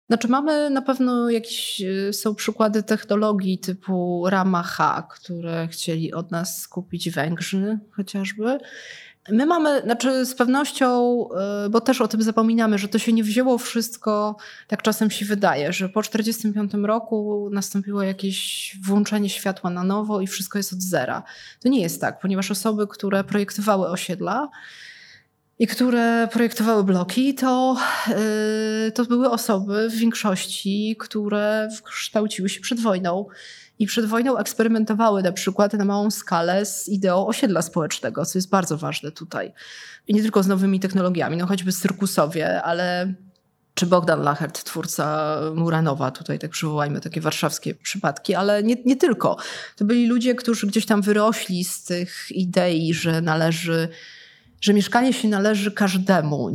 Znaczy 0.08 0.28
mamy 0.28 0.70
na 0.70 0.82
pewno 0.82 1.30
jakieś, 1.30 1.80
y, 1.80 2.12
są 2.12 2.34
przykłady 2.34 2.82
technologii 2.82 3.58
typu 3.58 4.24
Rama 4.28 4.64
które 5.10 5.68
chcieli 5.68 6.12
od 6.12 6.30
nas 6.30 6.68
kupić 6.68 7.10
Węgrzy 7.10 7.78
chociażby. 7.90 8.58
My 9.30 9.46
mamy, 9.46 9.82
znaczy 9.82 10.26
z 10.26 10.34
pewnością, 10.34 11.24
y, 11.66 11.70
bo 11.70 11.80
też 11.80 12.00
o 12.00 12.08
tym 12.08 12.22
zapominamy, 12.22 12.78
że 12.78 12.88
to 12.88 12.98
się 12.98 13.12
nie 13.12 13.24
wzięło 13.24 13.58
wszystko, 13.58 14.36
tak 14.66 14.82
czasem 14.82 15.10
się 15.10 15.24
wydaje, 15.24 15.72
że 15.72 15.88
po 15.88 16.02
1945 16.02 16.86
roku 16.86 17.48
nastąpiło 17.52 18.02
jakieś 18.02 18.76
włączenie 18.82 19.30
światła 19.30 19.70
na 19.70 19.84
nowo 19.84 20.20
i 20.20 20.26
wszystko 20.26 20.58
jest 20.58 20.72
od 20.72 20.82
zera. 20.82 21.22
To 21.60 21.68
nie 21.68 21.80
jest 21.80 22.00
tak, 22.00 22.20
ponieważ 22.20 22.50
osoby, 22.50 22.86
które 22.86 23.24
projektowały 23.24 23.88
osiedla, 23.88 24.48
i 25.58 25.66
które 25.66 26.28
projektowały 26.32 26.84
bloki, 26.84 27.34
to, 27.34 27.76
yy, 28.84 28.92
to 28.92 29.04
były 29.04 29.30
osoby 29.30 29.90
w 29.90 29.94
większości, 29.94 30.96
które 30.98 31.68
kształciły 31.84 32.48
się 32.48 32.60
przed 32.60 32.80
wojną. 32.80 33.26
I 33.78 33.86
przed 33.86 34.06
wojną 34.06 34.36
eksperymentowały 34.36 35.22
na 35.22 35.32
przykład 35.32 35.72
na 35.72 35.84
małą 35.84 36.10
skalę 36.10 36.66
z 36.66 36.88
ideą 36.88 37.26
osiedla 37.26 37.62
społecznego, 37.62 38.26
co 38.26 38.38
jest 38.38 38.50
bardzo 38.50 38.76
ważne 38.76 39.12
tutaj. 39.12 39.52
I 40.08 40.14
nie 40.14 40.22
tylko 40.22 40.42
z 40.42 40.46
nowymi 40.46 40.80
technologiami, 40.80 41.36
no 41.36 41.46
choćby 41.46 41.72
Cyrkusowie, 41.72 42.62
ale 42.62 43.14
czy 43.74 43.86
Bogdan 43.86 44.22
Lachert, 44.22 44.64
twórca 44.64 45.36
Muranowa, 45.54 46.10
tutaj 46.10 46.38
tak 46.38 46.50
przywołajmy 46.50 47.00
takie 47.00 47.20
warszawskie 47.20 47.74
przypadki, 47.74 48.34
ale 48.34 48.62
nie, 48.62 48.76
nie 48.84 48.96
tylko. 48.96 49.36
To 49.76 49.84
byli 49.84 50.06
ludzie, 50.06 50.34
którzy 50.34 50.66
gdzieś 50.66 50.86
tam 50.86 51.02
wyrośli 51.02 51.64
z 51.64 51.84
tych 51.84 52.26
idei, 52.30 52.94
że 52.94 53.20
należy 53.20 53.88
że 54.60 54.74
mieszkanie 54.74 55.12
się 55.12 55.28
należy 55.28 55.72
każdemu, 55.72 56.50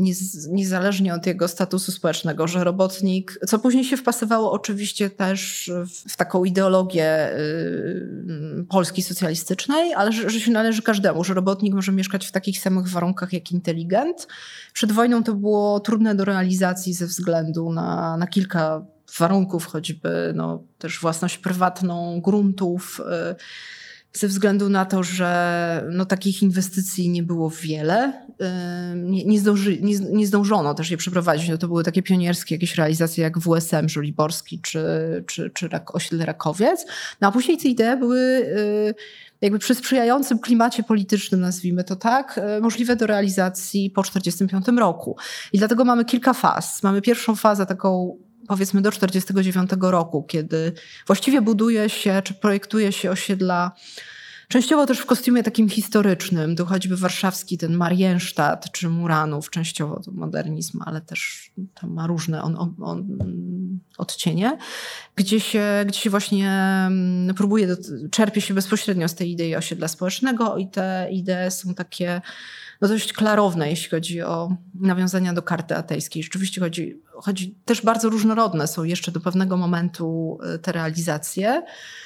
niezależnie 0.49 1.13
od 1.13 1.25
jego 1.25 1.47
statusu 1.47 1.91
społecznego, 1.91 2.47
że 2.47 2.63
robotnik, 2.63 3.39
co 3.47 3.59
później 3.59 3.83
się 3.83 3.97
wpasowało 3.97 4.51
oczywiście 4.51 5.09
też 5.09 5.71
w 6.09 6.17
taką 6.17 6.45
ideologię 6.45 7.37
y, 7.37 8.65
Polski 8.69 9.03
socjalistycznej, 9.03 9.93
ale 9.93 10.11
że, 10.11 10.29
że 10.29 10.39
się 10.39 10.51
należy 10.51 10.81
każdemu, 10.81 11.23
że 11.23 11.33
robotnik 11.33 11.73
może 11.73 11.91
mieszkać 11.91 12.27
w 12.27 12.31
takich 12.31 12.59
samych 12.59 12.87
warunkach 12.87 13.33
jak 13.33 13.51
inteligent. 13.51 14.27
Przed 14.73 14.91
wojną 14.91 15.23
to 15.23 15.33
było 15.33 15.79
trudne 15.79 16.15
do 16.15 16.25
realizacji 16.25 16.93
ze 16.93 17.07
względu 17.07 17.71
na, 17.71 18.17
na 18.17 18.27
kilka 18.27 18.85
warunków, 19.19 19.65
choćby 19.65 20.33
no, 20.35 20.63
też 20.77 20.99
własność 20.99 21.37
prywatną 21.37 22.21
gruntów, 22.21 23.01
y, 23.31 23.35
ze 24.13 24.27
względu 24.27 24.69
na 24.69 24.85
to, 24.85 25.03
że 25.03 25.87
no, 25.91 26.05
takich 26.05 26.43
inwestycji 26.43 27.09
nie 27.09 27.23
było 27.23 27.49
wiele. 27.49 28.25
Nie, 28.95 29.25
nie, 29.25 29.39
zdąży, 29.39 29.81
nie, 29.81 29.99
nie 29.99 30.27
zdążono 30.27 30.73
też 30.73 30.91
je 30.91 30.97
przeprowadzić. 30.97 31.49
No, 31.49 31.57
to 31.57 31.67
były 31.67 31.83
takie 31.83 32.03
pionierskie 32.03 32.55
jakieś 32.55 32.75
realizacje 32.75 33.23
jak 33.23 33.39
WSM 33.39 33.89
Żoliborski 33.89 34.59
czy, 34.61 34.83
czy, 35.27 35.49
czy 35.49 35.69
osiedle 35.93 36.25
Rakowiec. 36.25 36.85
No 37.21 37.27
a 37.27 37.31
później 37.31 37.57
te 37.57 37.67
idee 37.67 37.97
były 37.99 38.19
y, 38.19 38.95
jakby 39.41 39.59
przy 39.59 39.75
sprzyjającym 39.75 40.39
klimacie 40.39 40.83
politycznym, 40.83 41.41
nazwijmy 41.41 41.83
to 41.83 41.95
tak, 41.95 42.39
y, 42.57 42.61
możliwe 42.61 42.95
do 42.95 43.07
realizacji 43.07 43.89
po 43.89 44.03
1945 44.03 44.79
roku. 44.79 45.17
I 45.53 45.57
dlatego 45.57 45.85
mamy 45.85 46.05
kilka 46.05 46.33
faz. 46.33 46.83
Mamy 46.83 47.01
pierwszą 47.01 47.35
fazę 47.35 47.65
taką 47.65 48.17
powiedzmy 48.47 48.81
do 48.81 48.91
49 48.91 49.71
roku, 49.79 50.23
kiedy 50.23 50.73
właściwie 51.07 51.41
buduje 51.41 51.89
się 51.89 52.21
czy 52.23 52.33
projektuje 52.33 52.91
się 52.91 53.11
osiedla 53.11 53.71
Częściowo 54.53 54.85
też 54.85 54.99
w 54.99 55.05
kostiumie 55.05 55.43
takim 55.43 55.69
historycznym, 55.69 56.55
to 56.55 56.65
choćby 56.65 56.97
warszawski 56.97 57.57
ten 57.57 57.73
Marienstadt 57.75 58.71
czy 58.71 58.89
Muranów, 58.89 59.49
częściowo 59.49 59.99
to 59.99 60.11
modernizm, 60.11 60.81
ale 60.85 61.01
też 61.01 61.51
tam 61.73 61.93
ma 61.93 62.07
różne 62.07 62.43
on, 62.43 62.55
on, 62.57 62.75
on, 62.81 63.17
odcienie, 63.97 64.57
gdzie 65.15 65.39
się, 65.39 65.63
gdzie 65.87 65.99
się 65.99 66.09
właśnie 66.09 66.49
mm, 66.49 67.35
próbuje, 67.35 67.67
czerpie 68.11 68.41
się 68.41 68.53
bezpośrednio 68.53 69.07
z 69.07 69.15
tej 69.15 69.31
idei 69.31 69.55
osiedla 69.55 69.87
społecznego 69.87 70.57
i 70.57 70.67
te 70.67 71.07
idee 71.11 71.51
są 71.51 71.73
takie 71.73 72.21
no 72.81 72.87
dość 72.87 73.13
klarowne, 73.13 73.69
jeśli 73.69 73.89
chodzi 73.89 74.21
o 74.21 74.55
nawiązania 74.73 75.33
do 75.33 75.41
karty 75.41 75.75
atejskiej. 75.75 76.23
Rzeczywiście 76.23 76.61
chodzi, 76.61 77.01
chodzi 77.13 77.55
też 77.65 77.81
bardzo 77.81 78.09
różnorodne 78.09 78.67
są 78.67 78.83
jeszcze 78.83 79.11
do 79.11 79.19
pewnego 79.19 79.57
momentu 79.57 80.37
e, 80.43 80.59
te 80.59 80.71
realizacje, 80.71 81.63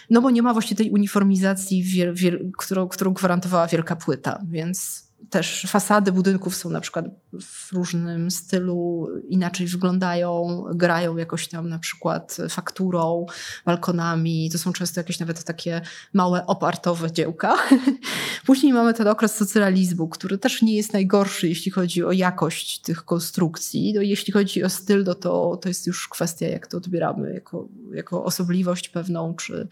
no 0.10 0.22
bo 0.22 0.30
nie 0.30 0.42
ma 0.42 0.54
właśnie 0.54 0.78
tej 0.78 0.92
uniformizacji, 0.92 1.84
wiel, 1.84 2.14
wiel, 2.14 2.52
którą, 2.58 2.88
którą 2.88 3.14
gwarantowała 3.14 3.68
wielka 3.68 3.96
płyta, 3.96 4.42
więc 4.50 5.07
też 5.30 5.66
fasady 5.68 6.12
budynków 6.12 6.56
są 6.56 6.70
na 6.70 6.82
przykład 6.82 7.06
w 7.42 7.74
różnym 7.74 8.32
stylu, 8.32 9.08
inaczej 9.30 9.68
wyglądają, 9.68 10.64
grają 10.76 11.18
jakoś 11.18 11.48
tam 11.48 11.70
na 11.70 11.80
przykład 11.80 12.38
fakturą, 12.50 13.26
balkonami. 13.66 14.50
To 14.52 14.58
są 14.58 14.74
często 14.74 15.00
jakieś 15.00 15.20
nawet 15.20 15.44
takie 15.44 15.82
małe 16.14 16.46
opartowe 16.46 17.12
dziełka. 17.12 17.56
Później 18.46 18.74
mamy 18.74 18.94
ten 18.94 19.08
okres 19.08 19.36
socrealizmu, 19.36 20.08
który 20.08 20.38
też 20.38 20.62
nie 20.62 20.76
jest 20.76 20.94
najgorszy, 20.94 21.50
jeśli 21.50 21.72
chodzi 21.72 22.04
o 22.04 22.12
jakość 22.12 22.82
tych 22.82 23.06
konstrukcji. 23.06 23.94
No, 23.94 24.02
jeśli 24.02 24.34
chodzi 24.34 24.64
o 24.64 24.70
styl, 24.70 25.04
no 25.04 25.16
to, 25.16 25.58
to 25.62 25.70
jest 25.70 25.88
już 25.88 26.08
kwestia, 26.08 26.48
jak 26.48 26.68
to 26.68 26.78
odbieramy, 26.78 27.34
jako, 27.34 27.68
jako 27.94 28.24
osobliwość 28.24 28.90
pewną, 28.90 29.34
czy 29.34 29.68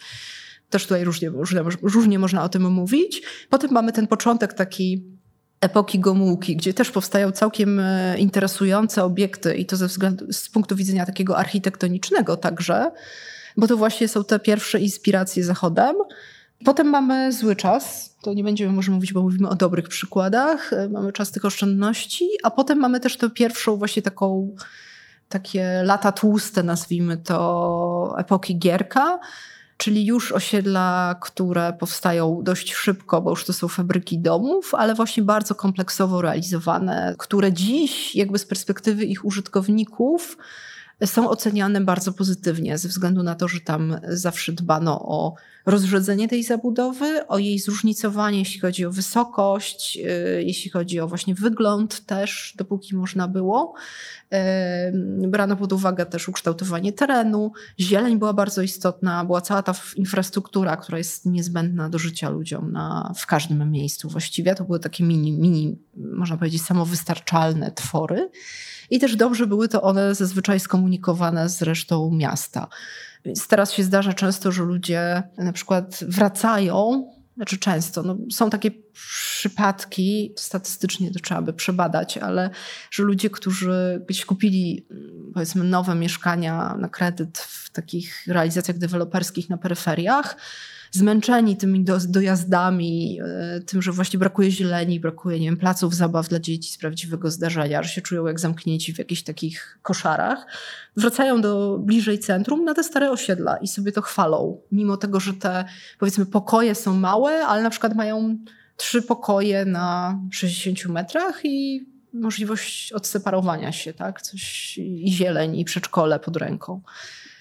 też 0.69 0.83
tutaj 0.83 1.03
różnie, 1.03 1.29
różnie, 1.29 1.63
różnie 1.81 2.19
można 2.19 2.43
o 2.43 2.49
tym 2.49 2.71
mówić. 2.71 3.21
Potem 3.49 3.71
mamy 3.71 3.91
ten 3.91 4.07
początek 4.07 4.53
taki 4.53 5.14
epoki 5.65 5.99
Gomułki, 5.99 6.55
gdzie 6.55 6.73
też 6.73 6.91
powstają 6.91 7.31
całkiem 7.31 7.79
e, 7.79 8.17
interesujące 8.17 9.03
obiekty 9.03 9.55
i 9.55 9.65
to 9.65 9.75
ze 9.75 9.87
względu, 9.87 10.33
z 10.33 10.49
punktu 10.49 10.75
widzenia 10.75 11.05
takiego 11.05 11.37
architektonicznego 11.37 12.37
także, 12.37 12.91
bo 13.57 13.67
to 13.67 13.77
właśnie 13.77 14.07
są 14.07 14.23
te 14.23 14.39
pierwsze 14.39 14.79
inspiracje 14.79 15.43
Zachodem. 15.43 15.95
Potem 16.65 16.87
mamy 16.87 17.31
zły 17.31 17.55
czas, 17.55 18.15
to 18.21 18.33
nie 18.33 18.43
będziemy 18.43 18.73
może 18.73 18.91
mówić, 18.91 19.13
bo 19.13 19.21
mówimy 19.21 19.49
o 19.49 19.55
dobrych 19.55 19.87
przykładach, 19.87 20.73
e, 20.73 20.89
mamy 20.89 21.13
czas 21.13 21.31
tych 21.31 21.45
oszczędności, 21.45 22.29
a 22.43 22.51
potem 22.51 22.79
mamy 22.79 22.99
też 22.99 23.17
tę 23.17 23.29
pierwszą 23.29 23.77
właśnie 23.77 24.01
taką, 24.01 24.55
takie 25.29 25.81
lata 25.83 26.11
tłuste, 26.11 26.63
nazwijmy 26.63 27.17
to, 27.17 28.15
epoki 28.17 28.57
Gierka, 28.57 29.19
czyli 29.77 30.05
już 30.05 30.31
osiedla, 30.31 31.15
które 31.21 31.73
powstają 31.79 32.39
dość 32.43 32.73
szybko, 32.73 33.21
bo 33.21 33.29
już 33.29 33.45
to 33.45 33.53
są 33.53 33.67
fabryki 33.67 34.19
domów, 34.19 34.75
ale 34.75 34.95
właśnie 34.95 35.23
bardzo 35.23 35.55
kompleksowo 35.55 36.21
realizowane, 36.21 37.15
które 37.17 37.53
dziś, 37.53 38.15
jakby 38.15 38.39
z 38.39 38.45
perspektywy 38.45 39.05
ich 39.05 39.25
użytkowników, 39.25 40.37
są 41.05 41.29
oceniane 41.29 41.81
bardzo 41.81 42.13
pozytywnie, 42.13 42.77
ze 42.77 42.87
względu 42.89 43.23
na 43.23 43.35
to, 43.35 43.47
że 43.47 43.59
tam 43.59 43.99
zawsze 44.07 44.51
dbano 44.51 45.01
o 45.01 45.35
rozrzedzenie 45.65 46.27
tej 46.27 46.43
zabudowy, 46.43 47.27
o 47.27 47.37
jej 47.37 47.59
zróżnicowanie, 47.59 48.39
jeśli 48.39 48.59
chodzi 48.59 48.85
o 48.85 48.91
wysokość, 48.91 49.97
y, 49.97 50.43
jeśli 50.43 50.71
chodzi 50.71 50.99
o 50.99 51.07
właśnie 51.07 51.35
wygląd 51.35 52.05
też, 52.05 52.53
dopóki 52.57 52.95
można 52.95 53.27
było. 53.27 53.73
Brano 55.27 55.55
pod 55.55 55.73
uwagę 55.73 56.05
też 56.05 56.29
ukształtowanie 56.29 56.93
terenu, 56.93 57.51
zieleń 57.79 58.19
była 58.19 58.33
bardzo 58.33 58.61
istotna, 58.61 59.25
była 59.25 59.41
cała 59.41 59.63
ta 59.63 59.73
infrastruktura, 59.95 60.77
która 60.77 60.97
jest 60.97 61.25
niezbędna 61.25 61.89
do 61.89 61.99
życia 61.99 62.29
ludziom 62.29 62.71
na, 62.71 63.13
w 63.17 63.25
każdym 63.25 63.71
miejscu 63.71 64.09
właściwie. 64.09 64.55
To 64.55 64.63
były 64.63 64.79
takie 64.79 65.03
mini, 65.03 65.31
mini, 65.31 65.77
można 65.95 66.37
powiedzieć, 66.37 66.61
samowystarczalne 66.61 67.71
twory. 67.71 68.29
I 68.89 68.99
też 68.99 69.15
dobrze 69.15 69.47
były 69.47 69.67
to 69.67 69.81
one 69.81 70.15
zazwyczaj 70.15 70.59
skomunikowane 70.59 71.49
z 71.49 71.61
resztą 71.61 72.11
miasta. 72.11 72.67
Więc 73.25 73.47
teraz 73.47 73.73
się 73.73 73.83
zdarza 73.83 74.13
często, 74.13 74.51
że 74.51 74.63
ludzie 74.63 75.23
na 75.37 75.53
przykład 75.53 75.99
wracają, 76.07 77.09
znaczy 77.35 77.57
często, 77.57 78.03
no 78.03 78.17
są 78.31 78.49
takie 78.49 78.71
przypadki, 78.93 80.33
statystycznie 80.37 81.11
to 81.11 81.19
trzeba 81.19 81.41
by 81.41 81.53
przebadać, 81.53 82.17
ale 82.17 82.49
że 82.91 83.03
ludzie, 83.03 83.29
którzy 83.29 84.05
gdzieś 84.07 84.25
kupili 84.25 84.87
powiedzmy 85.33 85.63
nowe 85.63 85.95
mieszkania 85.95 86.75
na 86.79 86.89
kredyt 86.89 87.37
w 87.37 87.69
takich 87.69 88.27
realizacjach 88.27 88.77
deweloperskich 88.77 89.49
na 89.49 89.57
peryferiach, 89.57 90.37
zmęczeni 90.95 91.57
tymi 91.57 91.85
dojazdami, 92.07 93.19
e, 93.21 93.61
tym, 93.61 93.81
że 93.81 93.91
właśnie 93.91 94.19
brakuje 94.19 94.51
zieleni, 94.51 94.99
brakuje 94.99 95.39
nie 95.39 95.45
wiem, 95.45 95.57
placów 95.57 95.95
zabaw 95.95 96.29
dla 96.29 96.39
dzieci 96.39 96.71
z 96.71 96.77
prawdziwego 96.77 97.31
zdarzenia, 97.31 97.83
że 97.83 97.89
się 97.89 98.01
czują 98.01 98.25
jak 98.25 98.39
zamknięci 98.39 98.93
w 98.93 98.97
jakichś 98.97 99.21
takich 99.21 99.79
koszarach, 99.81 100.45
wracają 100.97 101.41
do 101.41 101.77
bliżej 101.79 102.19
centrum 102.19 102.65
na 102.65 102.73
te 102.73 102.83
stare 102.83 103.11
osiedla 103.11 103.57
i 103.57 103.67
sobie 103.67 103.91
to 103.91 104.01
chwalą. 104.01 104.61
Mimo 104.71 104.97
tego, 104.97 105.19
że 105.19 105.33
te 105.33 105.65
powiedzmy 105.99 106.25
pokoje 106.25 106.75
są 106.75 106.93
małe, 106.93 107.45
ale 107.45 107.63
na 107.63 107.69
przykład 107.69 107.95
mają 107.95 108.37
trzy 108.77 109.01
pokoje 109.01 109.65
na 109.65 110.19
60 110.31 110.85
metrach 110.85 111.39
i 111.43 111.85
możliwość 112.21 112.93
odseparowania 112.93 113.71
się, 113.71 113.93
tak? 113.93 114.21
Coś 114.21 114.77
i 114.77 115.11
zieleń, 115.11 115.59
i 115.59 115.65
przedszkole 115.65 116.19
pod 116.19 116.37
ręką. 116.37 116.81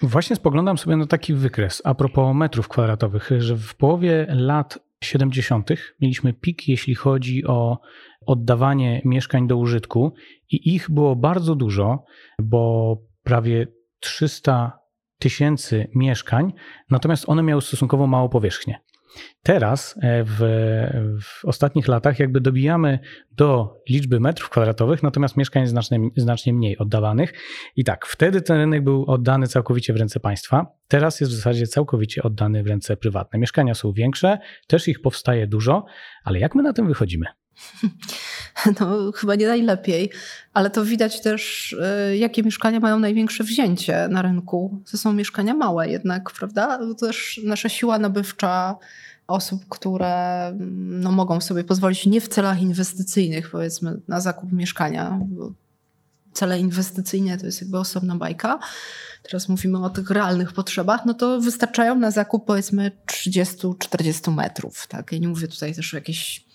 Właśnie 0.01 0.35
spoglądam 0.35 0.77
sobie 0.77 0.95
na 0.97 1.07
taki 1.07 1.33
wykres 1.33 1.81
a 1.85 1.95
propos 1.95 2.35
metrów 2.35 2.67
kwadratowych, 2.67 3.29
że 3.37 3.55
w 3.55 3.75
połowie 3.75 4.27
lat 4.29 4.79
70. 5.03 5.69
mieliśmy 6.01 6.33
pik, 6.33 6.67
jeśli 6.67 6.95
chodzi 6.95 7.45
o 7.45 7.79
oddawanie 8.25 9.01
mieszkań 9.05 9.47
do 9.47 9.57
użytku, 9.57 10.13
i 10.51 10.75
ich 10.75 10.89
było 10.89 11.15
bardzo 11.15 11.55
dużo, 11.55 12.03
bo 12.39 12.97
prawie 13.23 13.67
300 13.99 14.79
tysięcy 15.19 15.87
mieszkań, 15.95 16.53
natomiast 16.89 17.29
one 17.29 17.43
miały 17.43 17.61
stosunkowo 17.61 18.07
małą 18.07 18.29
powierzchnię. 18.29 18.79
Teraz 19.43 19.95
e, 20.01 20.23
w, 20.23 20.37
w, 21.21 21.45
ostatnich 21.45 21.87
latach 21.87 22.19
jakby 22.19 22.41
dobijamy 22.41 22.99
do 23.31 23.77
liczby 23.89 24.19
metrów 24.19 24.49
kwadratowych, 24.49 25.03
natomiast 25.03 25.37
mieszkań 25.37 25.61
jest 25.63 25.71
znacznie, 25.71 25.99
znacznie 26.17 26.53
mniej 26.53 26.77
oddawanych. 26.77 27.33
I 27.75 27.83
tak, 27.83 28.05
wtedy 28.05 28.41
ten 28.41 28.57
rynek 28.57 28.83
był 28.83 29.05
oddany 29.07 29.47
całkowicie 29.47 29.93
w 29.93 29.95
ręce 29.95 30.19
państwa. 30.19 30.65
Teraz 30.87 31.19
jest 31.21 31.33
w 31.33 31.35
zasadzie 31.35 31.67
całkowicie 31.67 32.23
oddany 32.23 32.63
w 32.63 32.67
ręce 32.67 32.97
prywatne. 32.97 33.39
Mieszkania 33.39 33.73
są 33.73 33.91
większe, 33.91 34.37
też 34.67 34.87
ich 34.87 35.01
powstaje 35.01 35.47
dużo, 35.47 35.85
ale 36.23 36.39
jak 36.39 36.55
my 36.55 36.63
na 36.63 36.73
tym 36.73 36.87
wychodzimy? 36.87 37.25
No, 38.79 39.11
chyba 39.11 39.35
nie 39.35 39.47
najlepiej, 39.47 40.11
ale 40.53 40.69
to 40.69 40.85
widać 40.85 41.21
też, 41.21 41.75
e, 41.81 42.17
jakie 42.17 42.43
mieszkania 42.43 42.79
mają 42.79 42.99
największe 42.99 43.43
wzięcie 43.43 44.07
na 44.07 44.21
rynku. 44.21 44.81
To 44.91 44.97
są 44.97 45.13
mieszkania 45.13 45.53
małe 45.53 45.89
jednak, 45.89 46.31
prawda? 46.31 46.77
To 46.77 46.95
też 46.95 47.41
nasza 47.43 47.69
siła 47.69 47.99
nabywcza 47.99 48.75
osób, 49.27 49.65
które 49.69 50.47
mm, 50.47 51.01
no, 51.01 51.11
mogą 51.11 51.41
sobie 51.41 51.63
pozwolić 51.63 52.05
nie 52.05 52.21
w 52.21 52.27
celach 52.27 52.61
inwestycyjnych, 52.61 53.51
powiedzmy, 53.51 53.99
na 54.07 54.21
zakup 54.21 54.51
mieszkania. 54.51 55.19
Cele 56.33 56.59
inwestycyjne 56.59 57.37
to 57.37 57.45
jest 57.45 57.61
jakby 57.61 57.79
osobna 57.79 58.15
bajka. 58.15 58.59
Teraz 59.23 59.49
mówimy 59.49 59.85
o 59.85 59.89
tych 59.89 60.09
realnych 60.09 60.53
potrzebach, 60.53 61.05
no 61.05 61.13
to 61.13 61.41
wystarczają 61.41 61.95
na 61.95 62.11
zakup 62.11 62.45
powiedzmy 62.45 62.91
30-40 63.07 64.35
metrów. 64.35 64.87
Tak? 64.87 65.11
Ja 65.11 65.17
nie 65.17 65.27
mówię 65.27 65.47
tutaj 65.47 65.75
też 65.75 65.93
o 65.93 65.97
jakiejś 65.97 66.45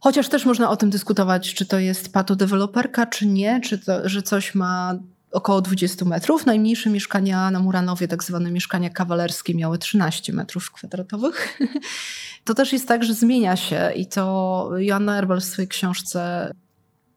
Chociaż 0.00 0.28
też 0.28 0.44
można 0.44 0.70
o 0.70 0.76
tym 0.76 0.90
dyskutować, 0.90 1.54
czy 1.54 1.66
to 1.66 1.78
jest 1.78 2.12
patodeweloperka, 2.12 3.06
czy 3.06 3.26
nie, 3.26 3.60
czy 3.60 3.78
to, 3.78 4.08
że 4.08 4.22
coś 4.22 4.54
ma 4.54 4.98
około 5.32 5.60
20 5.60 6.04
metrów. 6.04 6.46
Najmniejsze 6.46 6.90
mieszkania 6.90 7.50
na 7.50 7.58
Muranowie, 7.58 8.08
tak 8.08 8.24
zwane 8.24 8.50
mieszkania 8.50 8.90
kawalerskie, 8.90 9.54
miały 9.54 9.78
13 9.78 10.32
metrów 10.32 10.70
kwadratowych. 10.70 11.58
To 12.44 12.54
też 12.54 12.72
jest 12.72 12.88
tak, 12.88 13.04
że 13.04 13.14
zmienia 13.14 13.56
się 13.56 13.92
i 13.96 14.06
to 14.06 14.70
Joanna 14.78 15.18
Erbel 15.18 15.40
w 15.40 15.44
swojej 15.44 15.68
książce 15.68 16.50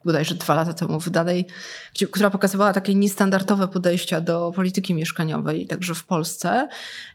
bodajże 0.06 0.36
dwa 0.36 0.56
lata 0.56 0.74
temu 0.74 1.00
wydanej, 1.00 1.46
która 2.12 2.30
pokazywała 2.30 2.74
takie 2.74 2.96
niestandardowe 2.96 3.68
podejścia 3.68 4.22
do 4.22 4.52
polityki 4.56 4.94
mieszkaniowej, 4.94 5.68
także 5.68 5.96
w 5.96 6.04
Polsce. 6.04 6.68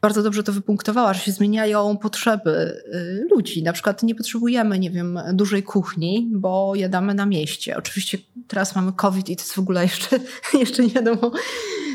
Bardzo 0.03 0.23
dobrze 0.23 0.43
to 0.43 0.53
wypunktowała, 0.53 1.15
że 1.15 1.21
się 1.21 1.33
zmieniają 1.33 1.97
potrzeby 1.97 2.83
y, 2.95 3.27
ludzi. 3.31 3.63
Na 3.63 3.73
przykład 3.73 4.03
nie 4.03 4.15
potrzebujemy, 4.15 4.79
nie 4.79 4.91
wiem, 4.91 5.21
dużej 5.33 5.63
kuchni, 5.63 6.29
bo 6.33 6.75
jadamy 6.75 7.15
na 7.15 7.27
mieście. 7.27 7.77
Oczywiście 7.77 8.19
teraz 8.49 8.75
mamy 8.75 8.93
COVID 8.93 9.29
i 9.29 9.37
to 9.37 9.43
jest 9.43 9.55
w 9.55 9.59
ogóle 9.59 9.83
jeszcze, 9.83 10.21
jeszcze 10.61 10.83
nie 10.83 10.91
wiadomo, 10.91 11.31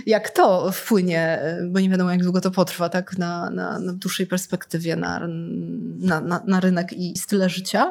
jak 0.06 0.30
to 0.30 0.72
wpłynie, 0.72 1.40
bo 1.70 1.80
nie 1.80 1.90
wiadomo, 1.90 2.12
jak 2.12 2.24
długo 2.24 2.42
to 2.42 2.52
potrwa, 2.52 2.90
tak, 2.90 3.18
na, 3.18 3.50
na, 3.50 3.80
na 3.80 3.94
dłuższej 3.94 4.28
perspektywie, 4.28 4.96
na, 4.96 5.28
na, 6.00 6.44
na, 6.48 6.60
rynek 6.60 6.94
i 6.94 7.18
style 7.18 7.50
życia. 7.50 7.86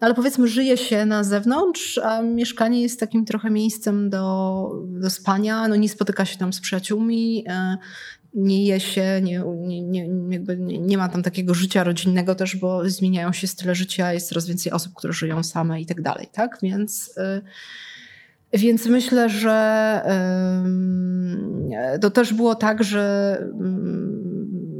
No 0.00 0.06
ale 0.06 0.14
powiedzmy, 0.14 0.48
żyje 0.48 0.76
się 0.76 1.06
na 1.06 1.24
zewnątrz, 1.24 1.98
a 1.98 2.22
mieszkanie 2.22 2.82
jest 2.82 3.00
takim 3.00 3.24
trochę 3.24 3.50
miejscem 3.50 4.10
do, 4.10 4.70
do 4.86 5.10
spania, 5.10 5.68
no 5.68 5.76
nie 5.76 5.88
spotyka 5.88 6.24
się 6.24 6.38
tam 6.38 6.52
z 6.52 6.60
przyjaciółmi, 6.60 7.44
e, 7.48 7.76
nie 8.34 8.64
je 8.64 8.80
się, 8.80 9.20
nie, 9.22 9.42
nie, 9.56 10.08
nie, 10.08 10.78
nie, 10.78 10.98
ma 10.98 11.08
tam 11.08 11.22
takiego 11.22 11.54
życia 11.54 11.84
rodzinnego 11.84 12.34
też, 12.34 12.56
bo 12.56 12.90
zmieniają 12.90 13.32
się 13.32 13.46
style 13.46 13.74
życia, 13.74 14.12
jest 14.12 14.28
coraz 14.28 14.46
więcej 14.46 14.72
osób, 14.72 14.94
które 14.94 15.12
żyją 15.12 15.42
same 15.42 15.80
i 15.80 15.86
tak 15.86 16.02
dalej, 16.02 16.28
tak? 16.32 16.58
Więc, 16.62 17.12
e, 17.16 17.42
więc 18.52 18.86
myślę, 18.86 19.30
że 19.30 20.00
to 22.00 22.10
też 22.10 22.34
było 22.34 22.54
tak, 22.54 22.84
że 22.84 23.38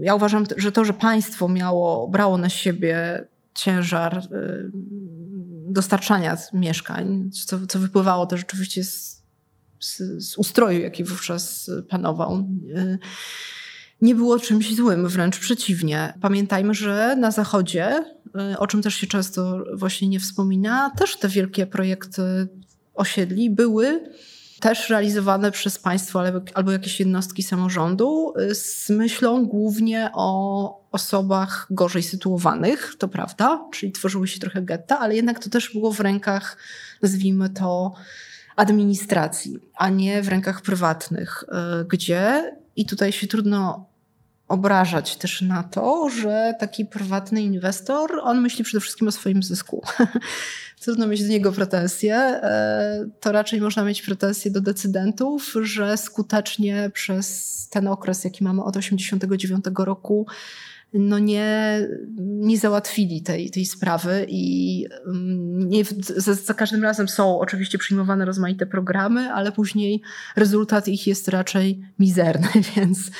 ja 0.00 0.14
uważam, 0.14 0.44
że 0.56 0.72
to, 0.72 0.84
że 0.84 0.92
państwo 0.92 1.48
miało, 1.48 2.08
brało 2.08 2.38
na 2.38 2.48
siebie 2.48 3.24
ciężar 3.54 4.22
dostarczania 5.68 6.36
mieszkań, 6.52 7.30
co, 7.46 7.66
co 7.66 7.78
wypływało 7.78 8.26
też 8.26 8.42
oczywiście 8.42 8.84
z, 8.84 9.22
z, 9.80 9.98
z 10.24 10.38
ustroju, 10.38 10.80
jaki 10.80 11.04
wówczas 11.04 11.70
panował 11.88 12.48
nie 14.00 14.14
było 14.14 14.38
czymś 14.38 14.74
złym, 14.74 15.08
wręcz 15.08 15.38
przeciwnie. 15.38 16.14
Pamiętajmy, 16.20 16.74
że 16.74 17.16
na 17.16 17.30
Zachodzie, 17.30 18.04
o 18.58 18.66
czym 18.66 18.82
też 18.82 18.94
się 18.94 19.06
często 19.06 19.64
właśnie 19.74 20.08
nie 20.08 20.20
wspomina, 20.20 20.90
też 20.90 21.16
te 21.16 21.28
wielkie 21.28 21.66
projekty 21.66 22.22
osiedli 22.96 23.50
były 23.50 24.10
też 24.60 24.90
realizowane 24.90 25.50
przez 25.50 25.78
państwo 25.78 26.22
albo 26.54 26.72
jakieś 26.72 27.00
jednostki 27.00 27.42
samorządu 27.42 28.34
z 28.54 28.90
myślą 28.90 29.46
głównie 29.46 30.10
o 30.14 30.86
osobach 30.92 31.66
gorzej 31.70 32.02
sytuowanych, 32.02 32.94
to 32.98 33.08
prawda, 33.08 33.64
czyli 33.72 33.92
tworzyły 33.92 34.28
się 34.28 34.40
trochę 34.40 34.62
getta, 34.62 34.98
ale 34.98 35.16
jednak 35.16 35.38
to 35.38 35.50
też 35.50 35.72
było 35.72 35.92
w 35.92 36.00
rękach, 36.00 36.56
nazwijmy 37.02 37.50
to, 37.50 37.94
administracji, 38.56 39.58
a 39.74 39.88
nie 39.88 40.22
w 40.22 40.28
rękach 40.28 40.62
prywatnych, 40.62 41.44
y, 41.80 41.84
gdzie 41.84 42.52
i 42.76 42.86
tutaj 42.86 43.12
się 43.12 43.26
trudno 43.26 43.86
obrażać 44.48 45.16
też 45.16 45.42
na 45.42 45.62
to, 45.62 46.08
że 46.08 46.54
taki 46.60 46.84
prywatny 46.84 47.42
inwestor, 47.42 48.10
on 48.22 48.40
myśli 48.40 48.64
przede 48.64 48.80
wszystkim 48.80 49.08
o 49.08 49.12
swoim 49.12 49.42
zysku. 49.42 49.82
Trudno 50.82 51.06
mieć 51.06 51.22
do 51.22 51.28
niego 51.28 51.52
pretensje. 51.52 52.14
E, 52.16 53.08
to 53.20 53.32
raczej 53.32 53.60
można 53.60 53.84
mieć 53.84 54.02
pretensje 54.02 54.50
do 54.50 54.60
decydentów, 54.60 55.54
że 55.62 55.96
skutecznie 55.96 56.90
przez 56.94 57.68
ten 57.70 57.88
okres, 57.88 58.24
jaki 58.24 58.44
mamy 58.44 58.64
od 58.64 58.74
1989 58.74 59.64
roku, 59.86 60.26
no 60.92 61.18
nie, 61.18 61.80
nie 62.18 62.58
załatwili 62.58 63.22
tej, 63.22 63.50
tej 63.50 63.66
sprawy 63.66 64.26
i 64.28 64.84
mm, 65.06 65.68
nie, 65.68 65.84
za, 66.16 66.34
za, 66.34 66.54
każdym 66.54 66.82
razem 66.82 67.08
są 67.08 67.38
oczywiście 67.40 67.78
przyjmowane 67.78 68.24
rozmaite 68.24 68.66
programy, 68.66 69.32
ale 69.32 69.52
później 69.52 70.02
rezultat 70.36 70.88
ich 70.88 71.06
jest 71.06 71.28
raczej 71.28 71.80
mizerny, 71.98 72.48
więc 72.76 73.10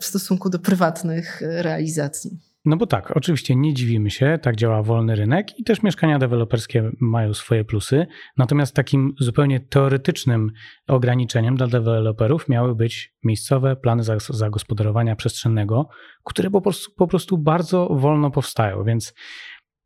w 0.00 0.04
stosunku 0.04 0.50
do 0.50 0.58
prywatnych 0.58 1.42
e, 1.42 1.62
realizacji. 1.62 2.30
No 2.64 2.76
bo 2.76 2.86
tak, 2.86 3.16
oczywiście 3.16 3.56
nie 3.56 3.74
dziwimy 3.74 4.10
się, 4.10 4.38
tak 4.42 4.56
działa 4.56 4.82
wolny 4.82 5.16
rynek 5.16 5.58
i 5.58 5.64
też 5.64 5.82
mieszkania 5.82 6.18
deweloperskie 6.18 6.90
mają 7.00 7.34
swoje 7.34 7.64
plusy. 7.64 8.06
Natomiast 8.36 8.74
takim 8.74 9.14
zupełnie 9.18 9.60
teoretycznym 9.60 10.52
ograniczeniem 10.86 11.56
dla 11.56 11.66
deweloperów 11.66 12.48
miały 12.48 12.74
być 12.74 13.14
miejscowe 13.24 13.76
plany 13.76 14.02
zagospodarowania 14.28 15.16
przestrzennego, 15.16 15.88
które 16.24 16.50
po 16.50 16.60
prostu, 16.60 16.94
po 16.96 17.06
prostu 17.06 17.38
bardzo 17.38 17.88
wolno 17.88 18.30
powstają. 18.30 18.84
Więc 18.84 19.14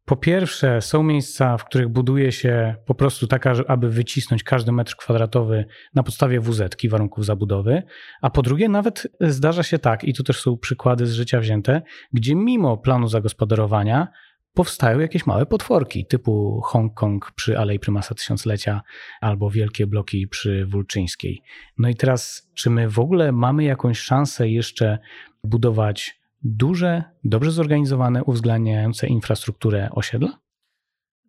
po 0.05 0.17
pierwsze, 0.17 0.81
są 0.81 1.03
miejsca, 1.03 1.57
w 1.57 1.65
których 1.65 1.89
buduje 1.89 2.33
się 2.33 2.75
po 2.87 2.95
prostu 2.95 3.27
taka, 3.27 3.53
aby 3.69 3.91
wycisnąć 3.91 4.43
każdy 4.43 4.73
metr 4.73 4.97
kwadratowy 4.97 5.65
na 5.95 6.03
podstawie 6.03 6.41
WZ, 6.41 6.77
warunków 6.91 7.25
zabudowy. 7.25 7.83
A 8.23 8.31
po 8.31 8.43
drugie, 8.43 8.69
nawet 8.69 9.07
zdarza 9.21 9.63
się 9.63 9.79
tak, 9.79 10.05
i 10.05 10.15
tu 10.15 10.23
też 10.23 10.41
są 10.41 10.59
przykłady 10.59 11.07
z 11.07 11.13
życia 11.13 11.41
wzięte, 11.41 11.83
gdzie 12.13 12.35
mimo 12.35 12.77
planu 12.77 13.09
zagospodarowania 13.09 14.09
powstają 14.55 14.99
jakieś 14.99 15.27
małe 15.27 15.47
potworki, 15.47 16.07
typu 16.07 16.61
Hongkong 16.65 17.33
przy 17.37 17.59
Alei 17.59 17.79
Prymasa 17.79 18.15
Tysiąclecia 18.15 18.83
albo 19.21 19.51
wielkie 19.51 19.87
bloki 19.87 20.29
przy 20.29 20.67
Wulczyńskiej. 20.67 21.43
No 21.79 21.89
i 21.89 21.95
teraz, 21.95 22.51
czy 22.55 22.71
my 22.71 22.89
w 22.89 22.99
ogóle 22.99 23.33
mamy 23.33 23.65
jakąś 23.65 23.99
szansę 23.99 24.49
jeszcze 24.49 24.99
budować 25.45 26.24
duże, 26.45 27.05
dobrze 27.25 27.51
zorganizowane, 27.51 28.25
uwzględniające 28.25 29.07
infrastrukturę 29.07 29.89
osiedla? 29.93 30.39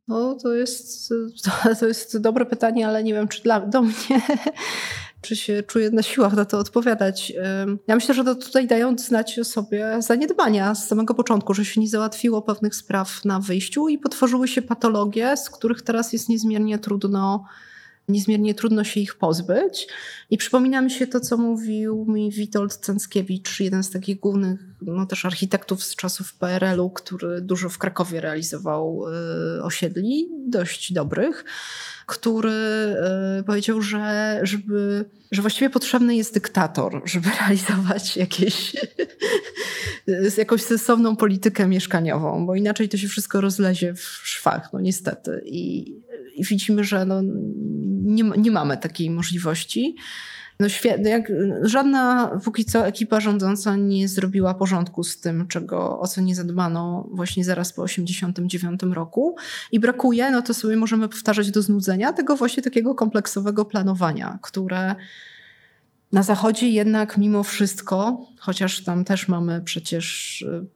No, 0.08 0.38
to 0.44 0.54
jest, 0.54 1.10
to 1.80 1.88
jest 1.88 2.22
dobre 2.22 2.46
pytanie, 2.46 2.88
ale 2.88 3.04
nie 3.04 3.14
wiem, 3.14 3.28
czy 3.28 3.44
dla 3.44 3.60
do 3.60 3.82
mnie, 3.82 4.22
czy 5.22 5.36
się 5.36 5.64
czuję 5.64 5.92
na 5.92 6.02
siłach 6.02 6.34
na 6.34 6.46
to 6.46 6.60
odpowiadać. 6.60 7.34
Ja 7.88 7.96
myślę, 7.96 8.16
że 8.16 8.24
to 8.24 8.36
tutaj 8.36 8.68
dają 8.68 8.98
znać 8.98 9.40
o 9.40 9.44
sobie 9.44 9.96
zaniedbania 10.00 10.76
z 10.76 10.88
samego 10.88 11.14
początku, 11.14 11.54
że 11.54 11.66
się 11.66 11.82
nie 11.82 11.88
załatwiło 11.88 12.42
pewnych 12.42 12.76
spraw 12.76 13.26
na 13.26 13.40
wyjściu 13.40 13.88
i 13.88 13.98
potworzyły 13.98 14.48
się 14.48 14.62
patologie, 14.62 15.38
z 15.38 15.50
których 15.50 15.82
teraz 15.82 16.14
jest 16.14 16.30
niezmiernie 16.30 16.80
trudno 16.80 17.46
niezmiernie 18.10 18.54
trudno 18.54 18.84
się 18.84 19.00
ich 19.00 19.16
pozbyć. 19.16 19.88
I 20.30 20.38
przypomina 20.38 20.82
mi 20.82 20.92
się 20.92 21.08
to, 21.08 21.20
co 21.20 21.38
mówił 21.38 22.06
mi 22.06 22.32
Witold 22.32 22.76
Cęckiewicz, 22.76 23.60
jeden 23.60 23.84
z 23.84 23.92
takich 23.92 24.20
głównych 24.20 24.60
no, 24.82 25.06
też 25.06 25.26
architektów 25.26 25.84
z 25.84 25.96
czasów 25.96 26.34
PRL-u, 26.34 26.90
który 26.90 27.42
dużo 27.42 27.70
w 27.70 27.78
Krakowie 27.78 28.22
realizował 28.22 29.04
y, 29.58 29.64
osiedli, 29.64 30.30
dość 30.48 30.94
dobrych, 30.94 31.46
który 32.06 32.52
y, 33.40 33.44
powiedział, 33.44 33.82
że, 33.82 34.40
żeby, 34.44 35.06
że 35.32 35.42
właściwie 35.42 35.70
potrzebny 35.70 36.16
jest 36.16 36.34
dyktator, 36.34 37.02
żeby 37.06 37.30
realizować 37.40 38.18
jakieś, 38.18 38.76
jakąś 40.38 40.62
sensowną 40.62 41.16
politykę 41.16 41.68
mieszkaniową, 41.68 42.46
bo 42.46 42.56
inaczej 42.56 42.90
to 42.90 42.98
się 42.98 43.08
wszystko 43.08 43.42
rozlezie 43.42 43.94
w 43.94 44.02
szwach, 44.04 44.70
no 44.74 44.80
niestety. 44.80 45.42
I 45.46 45.94
widzimy, 46.38 46.84
że 46.84 47.06
no, 47.06 47.22
nie, 48.04 48.24
nie 48.24 48.52
mamy 48.52 48.78
takiej 48.78 49.10
możliwości. 49.10 49.96
No 50.60 50.70
świetnie, 50.70 51.10
jak 51.10 51.32
żadna 51.62 52.32
póki 52.44 52.66
co 52.66 52.88
ekipa 52.88 53.20
rządząca 53.20 53.76
nie 53.76 54.08
zrobiła 54.08 54.54
porządku 54.54 55.04
z 55.04 55.20
tym, 55.20 55.48
czego, 55.48 56.00
o 56.00 56.08
co 56.08 56.22
nie 56.22 56.36
zadbano 56.36 57.10
właśnie 57.12 57.46
zaraz 57.46 57.74
po 57.74 57.82
89 57.82 58.82
roku 58.84 59.36
i 59.72 59.80
brakuje, 59.80 60.32
no 60.32 60.42
to 60.42 60.54
sobie 60.54 60.76
możemy 60.76 61.10
powtarzać 61.10 61.52
do 61.52 61.62
znudzenia, 61.62 62.14
tego 62.14 62.36
właśnie 62.36 62.64
takiego 62.64 62.96
kompleksowego 62.96 63.66
planowania, 63.66 64.40
które 64.42 64.96
na 66.12 66.24
zachodzie 66.24 66.70
jednak 66.70 67.18
mimo 67.18 67.44
wszystko, 67.44 68.26
chociaż 68.40 68.84
tam 68.84 69.06
też 69.06 69.28
mamy 69.28 69.62
przecież 69.62 70.42
y, 70.42 70.68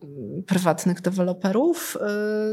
prywatnych 0.48 1.02
deweloperów, 1.02 1.98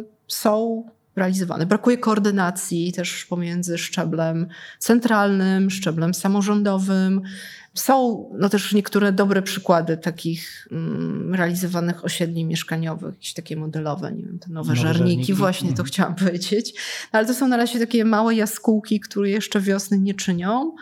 y, 0.00 0.04
są 0.28 0.84
realizowane. 1.16 1.66
Brakuje 1.66 1.98
koordynacji 1.98 2.92
też 2.92 3.24
pomiędzy 3.24 3.78
szczeblem 3.78 4.46
centralnym, 4.78 5.70
szczeblem 5.70 6.14
samorządowym. 6.14 7.22
Są 7.74 8.24
no 8.38 8.48
też 8.48 8.72
niektóre 8.72 9.12
dobre 9.12 9.42
przykłady 9.42 9.96
takich 9.96 10.68
mm, 10.72 11.34
realizowanych 11.34 12.04
osiedli 12.04 12.44
mieszkaniowych, 12.44 13.14
jakieś 13.14 13.34
takie 13.34 13.56
modelowe, 13.56 14.12
nie 14.12 14.22
wiem, 14.22 14.38
te 14.38 14.50
nowe, 14.50 14.68
nowe 14.68 14.80
żarniki, 14.80 14.98
żarniki, 14.98 15.34
właśnie 15.34 15.68
mhm. 15.68 15.76
to 15.76 15.84
chciałam 15.84 16.14
powiedzieć. 16.24 16.74
No, 17.12 17.18
ale 17.18 17.26
to 17.26 17.34
są 17.34 17.48
na 17.48 17.56
razie 17.56 17.78
takie 17.78 18.04
małe 18.04 18.34
jaskółki, 18.34 19.00
które 19.00 19.30
jeszcze 19.30 19.60
wiosny 19.60 19.98
nie 19.98 20.14
czynią. 20.14 20.74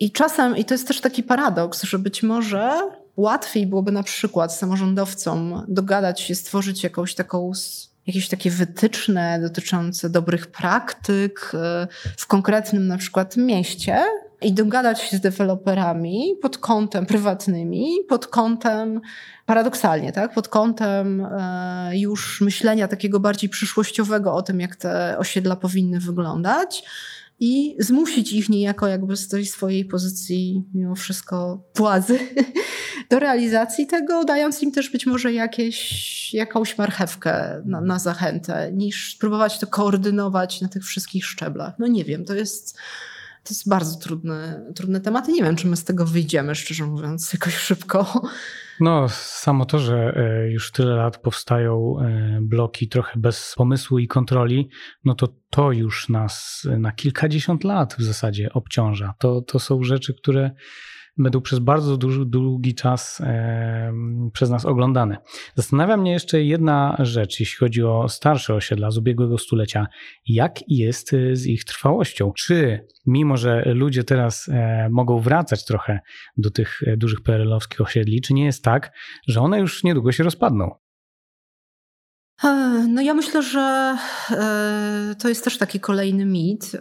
I 0.00 0.10
czasem, 0.10 0.56
i 0.56 0.64
to 0.64 0.74
jest 0.74 0.88
też 0.88 1.00
taki 1.00 1.22
paradoks, 1.22 1.82
że 1.82 1.98
być 1.98 2.22
może 2.22 2.80
łatwiej 3.16 3.66
byłoby 3.66 3.92
na 3.92 4.02
przykład 4.02 4.54
samorządowcom 4.54 5.64
dogadać 5.68 6.20
się, 6.20 6.34
stworzyć 6.34 6.84
jakąś 6.84 7.14
taką 7.14 7.52
jakieś 8.08 8.28
takie 8.28 8.50
wytyczne 8.50 9.38
dotyczące 9.42 10.10
dobrych 10.10 10.46
praktyk 10.46 11.52
e, 11.54 11.88
w 12.16 12.26
konkretnym 12.26 12.86
na 12.86 12.98
przykład 12.98 13.36
mieście 13.36 14.04
i 14.42 14.52
dogadać 14.52 15.00
się 15.00 15.16
z 15.16 15.20
deweloperami 15.20 16.34
pod 16.42 16.58
kątem 16.58 17.06
prywatnymi, 17.06 17.88
pod 18.08 18.26
kątem 18.26 19.00
paradoksalnie, 19.46 20.12
tak, 20.12 20.34
pod 20.34 20.48
kątem 20.48 21.20
e, 21.20 21.90
już 21.98 22.40
myślenia 22.40 22.88
takiego 22.88 23.20
bardziej 23.20 23.50
przyszłościowego 23.50 24.34
o 24.34 24.42
tym, 24.42 24.60
jak 24.60 24.76
te 24.76 25.18
osiedla 25.18 25.56
powinny 25.56 26.00
wyglądać 26.00 26.84
i 27.40 27.76
zmusić 27.78 28.32
ich 28.32 28.48
niejako 28.48 28.86
jakby 28.86 29.16
z 29.16 29.28
tej 29.28 29.46
swojej 29.46 29.84
pozycji 29.84 30.64
mimo 30.74 30.94
wszystko 30.94 31.64
władzy 31.76 32.18
do 33.10 33.18
realizacji 33.18 33.86
tego, 33.86 34.24
dając 34.24 34.62
im 34.62 34.72
też 34.72 34.90
być 34.90 35.06
może 35.06 35.32
jakieś, 35.32 36.34
jakąś 36.34 36.78
marchewkę 36.78 37.62
na, 37.64 37.80
na 37.80 37.98
zachętę, 37.98 38.72
niż 38.72 39.14
próbować 39.14 39.58
to 39.58 39.66
koordynować 39.66 40.60
na 40.60 40.68
tych 40.68 40.84
wszystkich 40.84 41.26
szczeblach. 41.26 41.74
No 41.78 41.86
nie 41.86 42.04
wiem, 42.04 42.24
to 42.24 42.34
jest, 42.34 42.76
to 43.44 43.50
jest 43.50 43.68
bardzo 43.68 43.98
trudny, 43.98 44.60
trudny 44.74 45.00
temat 45.00 45.28
i 45.28 45.32
nie 45.32 45.42
wiem, 45.42 45.56
czy 45.56 45.66
my 45.66 45.76
z 45.76 45.84
tego 45.84 46.04
wyjdziemy, 46.04 46.54
szczerze 46.54 46.86
mówiąc, 46.86 47.32
jakoś 47.32 47.56
szybko. 47.56 48.22
No, 48.80 49.08
samo 49.08 49.64
to, 49.64 49.78
że 49.78 50.16
e, 50.16 50.50
już 50.50 50.72
tyle 50.72 50.94
lat 50.94 51.18
powstają 51.18 51.94
e, 52.00 52.38
bloki 52.42 52.88
trochę 52.88 53.20
bez 53.20 53.54
pomysłu 53.56 53.98
i 53.98 54.08
kontroli, 54.08 54.68
no 55.04 55.14
to 55.14 55.28
to 55.50 55.72
już 55.72 56.08
nas 56.08 56.66
na 56.78 56.92
kilkadziesiąt 56.92 57.64
lat 57.64 57.94
w 57.98 58.02
zasadzie 58.02 58.52
obciąża. 58.52 59.14
To, 59.18 59.42
to 59.42 59.58
są 59.58 59.82
rzeczy, 59.82 60.14
które 60.14 60.50
będą 61.18 61.40
przez 61.40 61.58
bardzo 61.58 61.96
duży, 61.96 62.26
długi 62.26 62.74
czas 62.74 63.22
przez 64.32 64.50
nas 64.50 64.64
oglądane. 64.64 65.16
Zastanawia 65.54 65.96
mnie 65.96 66.12
jeszcze 66.12 66.42
jedna 66.42 66.96
rzecz, 66.98 67.40
jeśli 67.40 67.58
chodzi 67.58 67.82
o 67.82 68.08
starsze 68.08 68.54
osiedla 68.54 68.90
z 68.90 68.98
ubiegłego 68.98 69.38
stulecia. 69.38 69.86
Jak 70.26 70.68
jest 70.68 71.14
e, 71.14 71.36
z 71.36 71.46
ich 71.46 71.64
trwałością? 71.64 72.32
Czy 72.36 72.86
mimo, 73.06 73.36
że 73.36 73.62
ludzie 73.66 74.04
teraz 74.04 74.48
e, 74.48 74.88
mogą 74.90 75.20
wracać 75.20 75.64
trochę 75.64 76.00
do 76.36 76.50
tych 76.50 76.80
e, 76.86 76.96
dużych 76.96 77.20
PRL-owskich 77.20 77.80
osiedli, 77.80 78.20
czy 78.20 78.34
nie 78.34 78.44
jest 78.44 78.64
tak, 78.64 78.92
że 79.28 79.40
one 79.40 79.60
już 79.60 79.84
niedługo 79.84 80.12
się 80.12 80.24
rozpadną? 80.24 80.70
E, 82.44 82.48
no 82.88 83.02
ja 83.02 83.14
myślę, 83.14 83.42
że 83.42 83.96
to 85.18 85.28
jest 85.28 85.44
też 85.44 85.58
taki 85.58 85.80
kolejny 85.80 86.26
mit. 86.26 86.72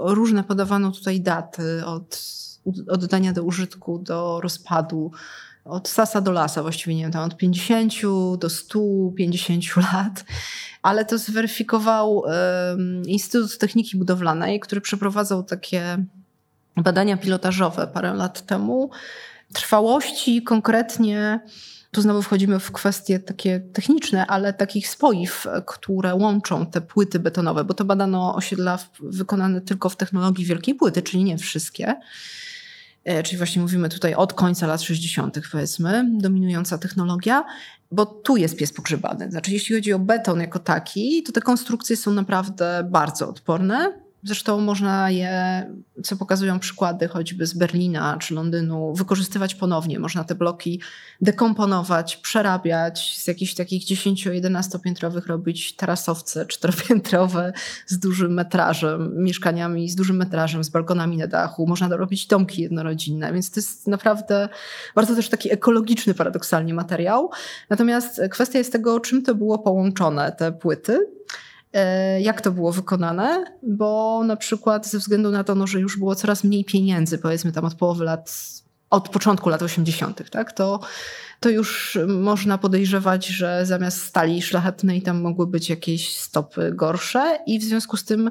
Różne 0.00 0.44
podawano 0.44 0.90
tutaj 0.90 1.20
daty 1.20 1.84
od 1.86 2.42
oddania 2.88 3.32
do 3.32 3.42
użytku, 3.42 3.98
do 3.98 4.40
rozpadu. 4.40 5.10
Od 5.64 5.88
sasa 5.88 6.20
do 6.20 6.32
lasa, 6.32 6.62
właściwie 6.62 6.94
nie 6.94 7.02
wiem, 7.02 7.12
tam 7.12 7.24
od 7.24 7.36
50 7.36 7.92
do 8.38 8.50
150 8.50 9.64
lat. 9.92 10.24
Ale 10.82 11.04
to 11.04 11.18
zweryfikował 11.18 12.16
um, 12.16 13.02
Instytut 13.06 13.58
Techniki 13.58 13.96
Budowlanej, 13.96 14.60
który 14.60 14.80
przeprowadzał 14.80 15.42
takie 15.42 16.04
badania 16.76 17.16
pilotażowe 17.16 17.86
parę 17.86 18.14
lat 18.14 18.46
temu. 18.46 18.90
Trwałości 19.52 20.42
konkretnie 20.42 21.40
tu 21.92 22.02
znowu 22.02 22.22
wchodzimy 22.22 22.58
w 22.58 22.72
kwestie 22.72 23.18
takie 23.18 23.60
techniczne, 23.60 24.26
ale 24.26 24.52
takich 24.52 24.88
spoiw, 24.88 25.46
które 25.66 26.14
łączą 26.14 26.66
te 26.66 26.80
płyty 26.80 27.18
betonowe, 27.18 27.64
bo 27.64 27.74
to 27.74 27.84
badano 27.84 28.34
osiedla 28.34 28.78
wykonane 29.00 29.60
tylko 29.60 29.88
w 29.88 29.96
technologii 29.96 30.44
wielkiej 30.44 30.74
płyty, 30.74 31.02
czyli 31.02 31.24
nie 31.24 31.38
wszystkie. 31.38 31.94
E, 33.04 33.22
czyli 33.22 33.38
właśnie 33.38 33.62
mówimy 33.62 33.88
tutaj 33.88 34.14
od 34.14 34.32
końca 34.32 34.66
lat 34.66 34.82
60., 34.82 35.38
powiedzmy, 35.52 36.04
dominująca 36.12 36.78
technologia, 36.78 37.44
bo 37.90 38.06
tu 38.06 38.36
jest 38.36 38.56
pies 38.56 38.72
pogrzebany. 38.72 39.30
Znaczy, 39.30 39.52
jeśli 39.52 39.74
chodzi 39.74 39.92
o 39.92 39.98
beton 39.98 40.40
jako 40.40 40.58
taki, 40.58 41.22
to 41.22 41.32
te 41.32 41.40
konstrukcje 41.40 41.96
są 41.96 42.12
naprawdę 42.12 42.88
bardzo 42.90 43.28
odporne. 43.28 44.01
Zresztą 44.24 44.60
można 44.60 45.10
je, 45.10 45.66
co 46.02 46.16
pokazują 46.16 46.58
przykłady 46.58 47.08
choćby 47.08 47.46
z 47.46 47.54
Berlina 47.54 48.16
czy 48.18 48.34
Londynu, 48.34 48.94
wykorzystywać 48.94 49.54
ponownie. 49.54 49.98
Można 49.98 50.24
te 50.24 50.34
bloki 50.34 50.80
dekomponować, 51.20 52.16
przerabiać, 52.16 53.18
z 53.18 53.26
jakichś 53.26 53.54
takich 53.54 53.82
10-11 53.84 54.80
piętrowych 54.80 55.26
robić 55.26 55.76
tarasowce 55.76 56.46
czteropiętrowe 56.46 57.52
z 57.86 57.98
dużym 57.98 58.34
metrażem, 58.34 59.22
mieszkaniami 59.22 59.88
z 59.90 59.94
dużym 59.94 60.16
metrażem, 60.16 60.64
z 60.64 60.68
balkonami 60.68 61.16
na 61.16 61.26
dachu. 61.26 61.66
Można 61.66 61.96
robić 61.96 62.26
domki 62.26 62.62
jednorodzinne, 62.62 63.32
więc 63.32 63.50
to 63.50 63.60
jest 63.60 63.86
naprawdę 63.86 64.48
bardzo 64.94 65.14
też 65.14 65.28
taki 65.28 65.52
ekologiczny 65.52 66.14
paradoksalnie 66.14 66.74
materiał. 66.74 67.30
Natomiast 67.70 68.20
kwestia 68.30 68.58
jest 68.58 68.72
tego, 68.72 69.00
czym 69.00 69.22
to 69.22 69.34
było 69.34 69.58
połączone, 69.58 70.32
te 70.32 70.52
płyty. 70.52 71.06
E, 71.72 72.20
jak 72.20 72.40
to 72.40 72.52
było 72.52 72.72
wykonane, 72.72 73.44
bo 73.62 74.22
na 74.24 74.36
przykład 74.36 74.86
ze 74.86 74.98
względu 74.98 75.30
na 75.30 75.44
to, 75.44 75.54
no, 75.54 75.66
że 75.66 75.80
już 75.80 75.98
było 75.98 76.14
coraz 76.14 76.44
mniej 76.44 76.64
pieniędzy, 76.64 77.18
powiedzmy 77.18 77.52
tam 77.52 77.64
od 77.64 77.74
połowy 77.74 78.04
lat, 78.04 78.34
od 78.90 79.08
początku 79.08 79.48
lat 79.48 79.62
80., 79.62 80.30
tak, 80.30 80.52
to, 80.52 80.80
to 81.40 81.50
już 81.50 81.98
można 82.08 82.58
podejrzewać, 82.58 83.26
że 83.26 83.66
zamiast 83.66 84.02
stali 84.02 84.42
szlachetnej 84.42 85.02
tam 85.02 85.20
mogły 85.20 85.46
być 85.46 85.70
jakieś 85.70 86.18
stopy 86.18 86.72
gorsze 86.74 87.38
i 87.46 87.58
w 87.58 87.62
związku 87.62 87.96
z 87.96 88.04
tym 88.04 88.30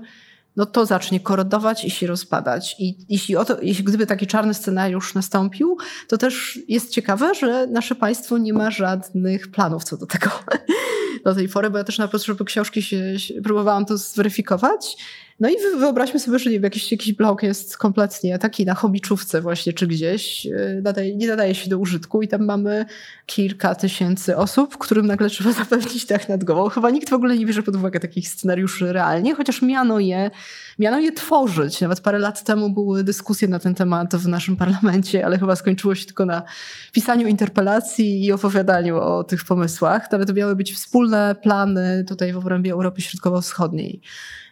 no 0.55 0.65
to 0.65 0.85
zacznie 0.85 1.19
korodować 1.19 1.85
i 1.85 1.89
się 1.89 2.07
rozpadać. 2.07 2.75
I 2.79 2.97
jeśli, 3.09 3.35
oto, 3.35 3.57
jeśli 3.61 3.83
gdyby 3.83 4.07
taki 4.07 4.27
czarny 4.27 4.53
scenariusz 4.53 5.13
nastąpił, 5.13 5.77
to 6.07 6.17
też 6.17 6.59
jest 6.67 6.89
ciekawe, 6.89 7.35
że 7.35 7.67
nasze 7.67 7.95
państwo 7.95 8.37
nie 8.37 8.53
ma 8.53 8.71
żadnych 8.71 9.51
planów 9.51 9.83
co 9.83 9.97
do 9.97 10.05
tego 10.05 10.29
do 11.25 11.35
tej 11.35 11.49
pory, 11.49 11.69
bo 11.69 11.77
ja 11.77 11.83
też 11.83 11.97
na 11.97 12.07
potrzeby 12.07 12.45
książki 12.45 12.81
się, 12.81 13.19
się 13.19 13.41
próbowałam 13.41 13.85
to 13.85 13.97
zweryfikować. 13.97 14.97
No 15.41 15.49
i 15.49 15.53
wyobraźmy 15.79 16.19
sobie, 16.19 16.39
że 16.39 16.51
jakiś, 16.51 16.91
jakiś 16.91 17.13
blok 17.13 17.43
jest 17.43 17.77
kompletnie 17.77 18.39
taki 18.39 18.65
na 18.65 18.75
chomiczówce 18.75 19.41
właśnie, 19.41 19.73
czy 19.73 19.87
gdzieś, 19.87 20.45
y, 20.45 20.81
nadaje, 20.83 21.15
nie 21.15 21.27
nadaje 21.27 21.55
się 21.55 21.69
do 21.69 21.77
użytku 21.77 22.21
i 22.21 22.27
tam 22.27 22.45
mamy 22.45 22.85
kilka 23.25 23.75
tysięcy 23.75 24.37
osób, 24.37 24.77
którym 24.77 25.07
nagle 25.07 25.29
trzeba 25.29 25.51
zapewnić 25.63 26.05
dach 26.05 26.29
nad 26.29 26.43
głową. 26.43 26.69
Chyba 26.69 26.89
nikt 26.89 27.09
w 27.09 27.13
ogóle 27.13 27.37
nie 27.37 27.45
bierze 27.45 27.63
pod 27.63 27.75
uwagę 27.75 27.99
takich 27.99 28.29
scenariuszy 28.29 28.93
realnie, 28.93 29.35
chociaż 29.35 29.61
miano 29.61 29.99
je, 29.99 30.31
miano 30.79 30.99
je 30.99 31.11
tworzyć. 31.11 31.81
Nawet 31.81 32.01
parę 32.01 32.19
lat 32.19 32.43
temu 32.43 32.69
były 32.69 33.03
dyskusje 33.03 33.47
na 33.47 33.59
ten 33.59 33.75
temat 33.75 34.15
w 34.15 34.27
naszym 34.27 34.55
parlamencie, 34.55 35.25
ale 35.25 35.39
chyba 35.39 35.55
skończyło 35.55 35.95
się 35.95 36.05
tylko 36.05 36.25
na 36.25 36.43
pisaniu 36.91 37.27
interpelacji 37.27 38.25
i 38.25 38.31
opowiadaniu 38.31 38.97
o 38.97 39.23
tych 39.23 39.43
pomysłach. 39.45 40.11
Nawet 40.11 40.35
miały 40.35 40.55
być 40.55 40.73
wspólne 40.73 41.35
plany 41.43 42.05
tutaj 42.07 42.33
w 42.33 42.37
obrębie 42.37 42.73
Europy 42.73 43.01
Środkowo-Wschodniej. 43.01 44.01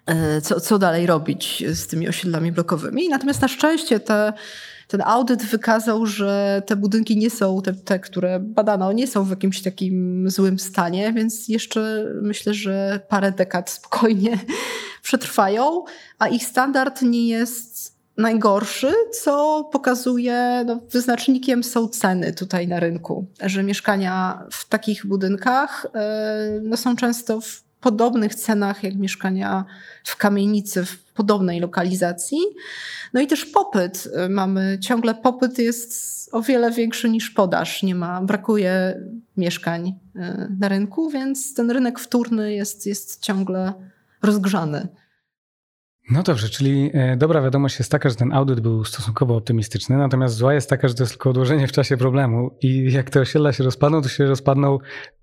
E, 0.09 0.41
co, 0.41 0.59
co 0.59 0.79
dalej 0.79 1.05
robić 1.05 1.63
z 1.73 1.87
tymi 1.87 2.09
osiedlami 2.09 2.51
blokowymi. 2.51 3.09
Natomiast 3.09 3.41
na 3.41 3.47
szczęście 3.47 3.99
te 3.99 4.33
ten 4.87 5.01
audyt 5.05 5.43
wykazał, 5.43 6.05
że 6.05 6.61
te 6.65 6.75
budynki 6.75 7.17
nie 7.17 7.29
są, 7.29 7.61
te, 7.61 7.73
te, 7.73 7.99
które 7.99 8.39
badano, 8.39 8.91
nie 8.91 9.07
są 9.07 9.23
w 9.23 9.29
jakimś 9.29 9.61
takim 9.61 10.25
złym 10.29 10.59
stanie, 10.59 11.13
więc 11.13 11.47
jeszcze 11.47 12.05
myślę, 12.21 12.53
że 12.53 12.99
parę 13.09 13.31
dekad 13.31 13.69
spokojnie 13.69 14.37
przetrwają, 15.03 15.83
a 16.19 16.27
ich 16.27 16.45
standard 16.45 17.01
nie 17.01 17.27
jest 17.27 17.99
najgorszy, 18.17 18.93
co 19.23 19.63
pokazuje, 19.71 20.63
no, 20.65 20.79
wyznacznikiem 20.91 21.63
są 21.63 21.87
ceny 21.87 22.33
tutaj 22.33 22.67
na 22.67 22.79
rynku, 22.79 23.25
że 23.41 23.63
mieszkania 23.63 24.43
w 24.51 24.69
takich 24.69 25.05
budynkach 25.05 25.85
yy, 25.93 26.61
no, 26.63 26.77
są 26.77 26.95
często 26.95 27.41
w 27.41 27.68
podobnych 27.81 28.35
cenach 28.35 28.83
jak 28.83 28.95
mieszkania 28.95 29.65
w 30.03 30.17
kamienicy 30.17 30.85
w 30.85 31.03
podobnej 31.13 31.59
lokalizacji. 31.59 32.39
No 33.13 33.21
i 33.21 33.27
też 33.27 33.45
popyt. 33.45 34.09
Mamy 34.29 34.77
ciągle 34.81 35.15
popyt 35.15 35.59
jest 35.59 36.19
o 36.31 36.41
wiele 36.41 36.71
większy 36.71 37.09
niż 37.09 37.29
podaż. 37.29 37.83
Nie 37.83 37.95
ma, 37.95 38.21
brakuje 38.21 39.01
mieszkań 39.37 39.93
e, 40.15 40.47
na 40.59 40.67
rynku, 40.67 41.09
więc 41.09 41.53
ten 41.53 41.71
rynek 41.71 41.99
wtórny 41.99 42.53
jest, 42.53 42.85
jest 42.85 43.21
ciągle 43.21 43.73
rozgrzany. 44.21 44.87
No 46.09 46.23
dobrze, 46.23 46.49
czyli 46.49 46.91
e, 46.93 47.17
dobra 47.17 47.41
wiadomość 47.41 47.79
jest 47.79 47.91
taka, 47.91 48.09
że 48.09 48.15
ten 48.15 48.33
audyt 48.33 48.59
był 48.59 48.83
stosunkowo 48.83 49.35
optymistyczny, 49.35 49.97
natomiast 49.97 50.35
zła 50.35 50.53
jest 50.53 50.69
taka, 50.69 50.87
że 50.87 50.93
to 50.93 51.03
jest 51.03 51.13
tylko 51.13 51.29
odłożenie 51.29 51.67
w 51.67 51.71
czasie 51.71 51.97
problemu 51.97 52.57
i 52.61 52.91
jak 52.91 53.09
te 53.09 53.19
osiedla 53.19 53.53
się 53.53 53.63
rozpadną, 53.63 54.01
to 54.01 54.09
się 54.09 54.25
rozpadną 54.25 54.77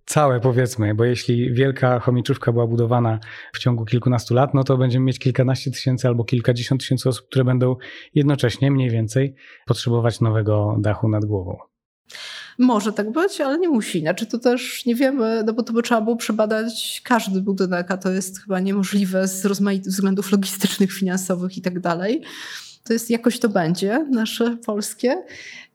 całe 0.04 0.40
powiedzmy, 0.40 0.94
bo 0.94 1.04
jeśli 1.04 1.54
wielka 1.54 2.00
chomiczówka 2.00 2.52
była 2.52 2.66
budowana 2.66 3.18
w 3.52 3.58
ciągu 3.58 3.84
kilkunastu 3.84 4.34
lat, 4.34 4.54
no 4.54 4.64
to 4.64 4.76
będziemy 4.76 5.04
mieć 5.04 5.18
kilkanaście 5.18 5.70
tysięcy 5.70 6.08
albo 6.08 6.24
kilkadziesiąt 6.24 6.80
tysięcy 6.80 7.08
osób, 7.08 7.26
które 7.26 7.44
będą 7.44 7.76
jednocześnie 8.14 8.70
mniej 8.70 8.90
więcej 8.90 9.34
potrzebować 9.66 10.20
nowego 10.20 10.76
dachu 10.78 11.08
nad 11.08 11.24
głową. 11.24 11.58
Może 12.58 12.92
tak 12.92 13.12
być, 13.12 13.40
ale 13.40 13.58
nie 13.58 13.68
musi. 13.68 14.00
Znaczy 14.00 14.26
to 14.26 14.38
też 14.38 14.86
nie 14.86 14.94
wiemy, 14.94 15.42
no 15.46 15.52
bo 15.52 15.62
to 15.62 15.72
by 15.72 15.82
trzeba 15.82 16.00
było 16.00 16.16
przebadać 16.16 17.00
każdy 17.04 17.40
budynek, 17.40 17.90
a 17.90 17.96
to 17.96 18.10
jest 18.10 18.40
chyba 18.40 18.60
niemożliwe 18.60 19.28
z 19.28 19.44
rozmaitych 19.44 19.92
względów 19.92 20.32
logistycznych, 20.32 20.92
finansowych 20.92 21.56
i 21.56 21.62
tak 21.62 21.80
dalej. 21.80 22.22
To 22.84 22.92
jest 22.92 23.10
jakoś 23.10 23.38
to 23.38 23.48
będzie, 23.48 24.06
nasze 24.10 24.56
polskie. 24.56 25.22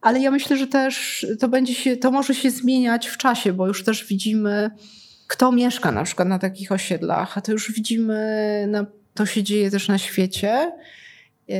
Ale 0.00 0.20
ja 0.20 0.30
myślę, 0.30 0.56
że 0.56 0.66
też 0.66 1.26
to 1.40 1.48
będzie 1.48 1.74
się, 1.74 1.96
to 1.96 2.10
może 2.10 2.34
się 2.34 2.50
zmieniać 2.50 3.06
w 3.06 3.16
czasie, 3.16 3.52
bo 3.52 3.66
już 3.66 3.84
też 3.84 4.06
widzimy, 4.06 4.70
kto 5.26 5.52
mieszka 5.52 5.92
na 5.92 6.04
przykład 6.04 6.28
na 6.28 6.38
takich 6.38 6.72
osiedlach, 6.72 7.38
a 7.38 7.40
to 7.40 7.52
już 7.52 7.72
widzimy, 7.72 8.66
na, 8.68 8.86
to 9.14 9.26
się 9.26 9.42
dzieje 9.42 9.70
też 9.70 9.88
na 9.88 9.98
świecie, 9.98 10.72
yy, 11.48 11.56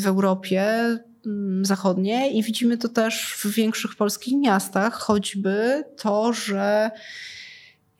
w 0.00 0.06
Europie 0.06 0.78
mm, 1.26 1.64
zachodniej 1.64 2.36
i 2.36 2.42
widzimy 2.42 2.78
to 2.78 2.88
też 2.88 3.34
w 3.36 3.54
większych 3.54 3.96
polskich 3.96 4.34
miastach, 4.34 4.94
choćby 4.94 5.84
to, 5.96 6.32
że 6.32 6.90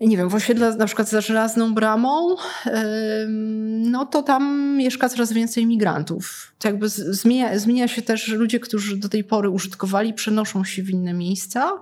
nie 0.00 0.16
wiem, 0.16 0.28
w 0.28 0.34
osiedle 0.34 0.76
na 0.76 0.86
przykład 0.86 1.08
za 1.08 1.20
żelazną 1.20 1.74
bramą, 1.74 2.36
no 3.66 4.06
to 4.06 4.22
tam 4.22 4.74
mieszka 4.76 5.08
coraz 5.08 5.32
więcej 5.32 5.66
migrantów. 5.66 6.52
To 6.58 6.68
jakby 6.68 6.88
zmienia, 6.88 7.58
zmienia 7.58 7.88
się 7.88 8.02
też, 8.02 8.28
ludzie, 8.28 8.60
którzy 8.60 8.96
do 8.96 9.08
tej 9.08 9.24
pory 9.24 9.50
użytkowali, 9.50 10.14
przenoszą 10.14 10.64
się 10.64 10.82
w 10.82 10.90
inne 10.90 11.12
miejsca. 11.12 11.72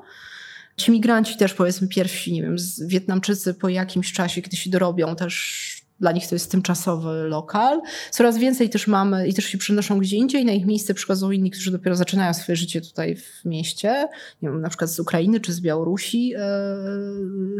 Ci 0.77 0.91
migranci 0.91 1.37
też 1.37 1.55
powiedzmy 1.55 1.89
pierwsi, 1.89 2.33
nie 2.33 2.43
wiem, 2.43 2.57
Wietnamczycy 2.87 3.55
po 3.55 3.69
jakimś 3.69 4.13
czasie, 4.13 4.43
kiedy 4.43 4.57
się 4.57 4.71
dorobią, 4.71 5.17
też 5.17 5.72
dla 6.03 6.13
nich 6.13 6.29
to 6.29 6.35
jest 6.35 6.51
tymczasowy 6.51 7.11
lokal. 7.29 7.81
Coraz 8.11 8.39
więcej 8.39 8.71
też 8.71 8.87
mamy 8.87 9.29
i 9.29 9.35
też 9.35 9.45
się 9.45 9.59
przenoszą 9.59 9.99
gdzie 9.99 10.17
indziej. 10.17 10.45
Na 10.45 10.53
ich 10.53 10.67
miejsce 10.67 10.95
przychodzą 10.95 11.31
inni, 11.31 11.51
którzy 11.51 11.71
dopiero 11.71 11.97
zaczynają 11.97 12.35
swoje 12.35 12.57
życie 12.57 12.81
tutaj 12.81 13.17
w 13.17 13.45
mieście. 13.45 14.09
Nie 14.43 14.49
wiem, 14.49 14.61
na 14.61 14.69
przykład 14.69 14.91
z 14.91 15.01
Ukrainy 15.01 15.41
czy 15.41 15.53
z 15.53 15.61
Białorusi 15.61 16.29
yy, 16.29 16.39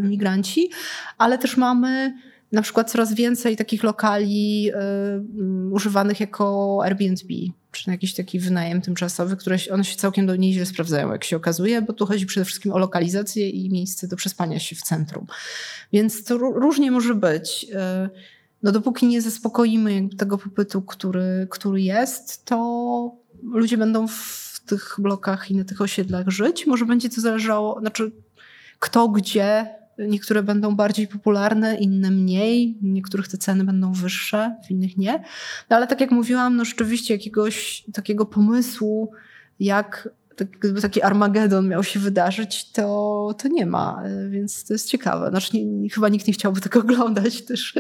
migranci. 0.03 0.71
Ale 1.19 1.39
też 1.39 1.57
mamy 1.57 2.15
na 2.53 2.63
przykład 2.63 2.91
coraz 2.91 3.15
więcej 3.15 3.57
takich 3.57 3.83
lokali 3.83 4.63
yy, 4.63 4.73
używanych 5.71 6.21
jako 6.21 6.79
Airbnb, 6.85 7.35
czy 7.73 7.89
na 7.89 7.95
jakiś 7.95 8.15
taki 8.15 8.39
wynajem 8.39 8.83
tymczasowy, 8.83 9.37
które 9.37 9.57
one 9.71 9.85
się 9.85 9.97
całkiem 9.97 10.27
do 10.27 10.37
nieźle 10.37 10.67
sprawdzają, 10.67 11.13
jak 11.13 11.25
się 11.25 11.37
okazuje, 11.37 11.83
bo 11.83 11.93
tu 11.93 12.07
chodzi 12.07 12.27
przede 12.27 12.45
wszystkim 12.45 12.73
o 12.73 12.79
lokalizację 12.79 13.51
i 13.51 13.71
miejsce 13.71 14.09
do 14.09 14.17
przespania 14.17 14.59
się 14.59 14.77
w 14.77 14.83
centrum. 14.83 15.27
Więc 15.93 16.25
to 16.25 16.39
różnie 16.39 16.91
może 16.91 17.15
być. 17.15 17.65
Yy, 17.65 17.75
no 18.63 18.73
dopóki 18.73 19.07
nie 19.07 19.23
zaspokoimy 19.23 20.09
tego 20.19 20.39
popytu, 20.39 20.83
który, 20.83 21.47
który 21.51 21.83
jest, 21.83 22.45
to 22.45 23.17
ludzie 23.43 23.79
będą 23.79 24.09
w 24.09 24.61
tych 24.67 24.97
blokach 24.99 25.51
i 25.51 25.57
na 25.57 25.65
tych 25.65 25.81
osiedlach 25.81 26.29
żyć. 26.29 26.67
Może 26.67 26.87
będzie 26.87 27.11
to 27.11 27.21
zależało, 27.21 27.81
znaczy 27.81 28.13
kto 28.79 29.09
gdzie 29.09 29.82
Niektóre 29.99 30.43
będą 30.43 30.77
bardziej 30.77 31.09
popularne, 31.09 31.77
inne 31.77 32.11
mniej. 32.11 32.79
Niektórych 32.83 33.29
te 33.29 33.39
ceny 33.39 33.65
będą 33.65 33.93
wyższe, 33.93 34.57
w 34.67 34.71
innych 34.71 34.97
nie. 34.97 35.25
No 35.71 35.77
ale 35.77 35.87
tak 35.87 36.01
jak 36.01 36.11
mówiłam, 36.11 36.57
no 36.57 36.65
rzeczywiście 36.65 37.15
jakiegoś 37.15 37.85
takiego 37.93 38.27
pomysłu, 38.27 39.13
jak 39.61 40.09
gdyby 40.61 40.81
taki 40.81 41.03
Armagedon 41.03 41.69
miał 41.69 41.85
się 41.85 42.01
wydarzyć, 42.01 42.73
to, 42.73 43.35
to 43.39 43.49
nie 43.49 43.67
ma, 43.67 44.03
więc 44.31 44.65
to 44.65 44.75
jest 44.75 44.89
ciekawe. 44.89 45.31
Znaczy, 45.31 45.65
nie, 45.65 45.91
chyba 45.91 46.09
nikt 46.09 46.27
nie 46.27 46.33
chciałby 46.33 46.61
tego 46.61 46.81
oglądać 46.85 47.43
też. 47.43 47.75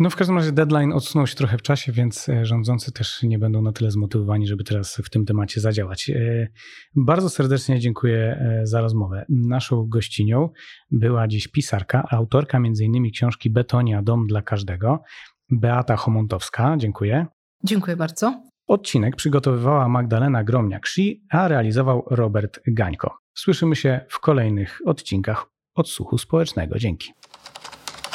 No 0.00 0.10
w 0.10 0.16
każdym 0.16 0.36
razie 0.36 0.52
deadline 0.52 0.92
odsunął 0.92 1.26
się 1.26 1.34
trochę 1.34 1.58
w 1.58 1.62
czasie, 1.62 1.92
więc 1.92 2.28
e, 2.28 2.46
rządzący 2.46 2.92
też 2.92 3.22
nie 3.22 3.38
będą 3.38 3.62
na 3.62 3.72
tyle 3.72 3.90
zmotywowani, 3.90 4.46
żeby 4.46 4.64
teraz 4.64 4.96
w 5.04 5.10
tym 5.10 5.24
temacie 5.24 5.60
zadziałać. 5.60 6.10
E, 6.10 6.48
bardzo 6.96 7.30
serdecznie 7.30 7.80
dziękuję 7.80 8.18
e, 8.18 8.66
za 8.66 8.80
rozmowę. 8.80 9.24
Naszą 9.28 9.88
gościnią 9.88 10.48
była 10.90 11.28
dziś 11.28 11.48
pisarka, 11.48 12.06
autorka 12.10 12.58
m.in. 12.58 13.10
książki 13.10 13.50
Betonia 13.50 14.02
Dom 14.02 14.26
dla 14.26 14.42
Każdego, 14.42 15.02
Beata 15.50 15.96
Homontowska. 15.96 16.76
Dziękuję. 16.78 17.26
Dziękuję 17.64 17.96
bardzo. 17.96 18.42
Odcinek 18.66 19.16
przygotowywała 19.16 19.88
Magdalena 19.88 20.44
Gromniak-Szi, 20.44 21.20
a 21.30 21.48
realizował 21.48 22.04
Robert 22.10 22.60
Gańko. 22.66 23.18
Słyszymy 23.34 23.76
się 23.76 24.00
w 24.08 24.20
kolejnych 24.20 24.80
odcinkach 24.86 25.46
Odsłuchu 25.74 26.18
Społecznego. 26.18 26.78
Dzięki. 26.78 27.12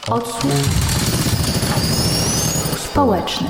Odsłuch 0.07 1.04
społeczny. 2.77 3.47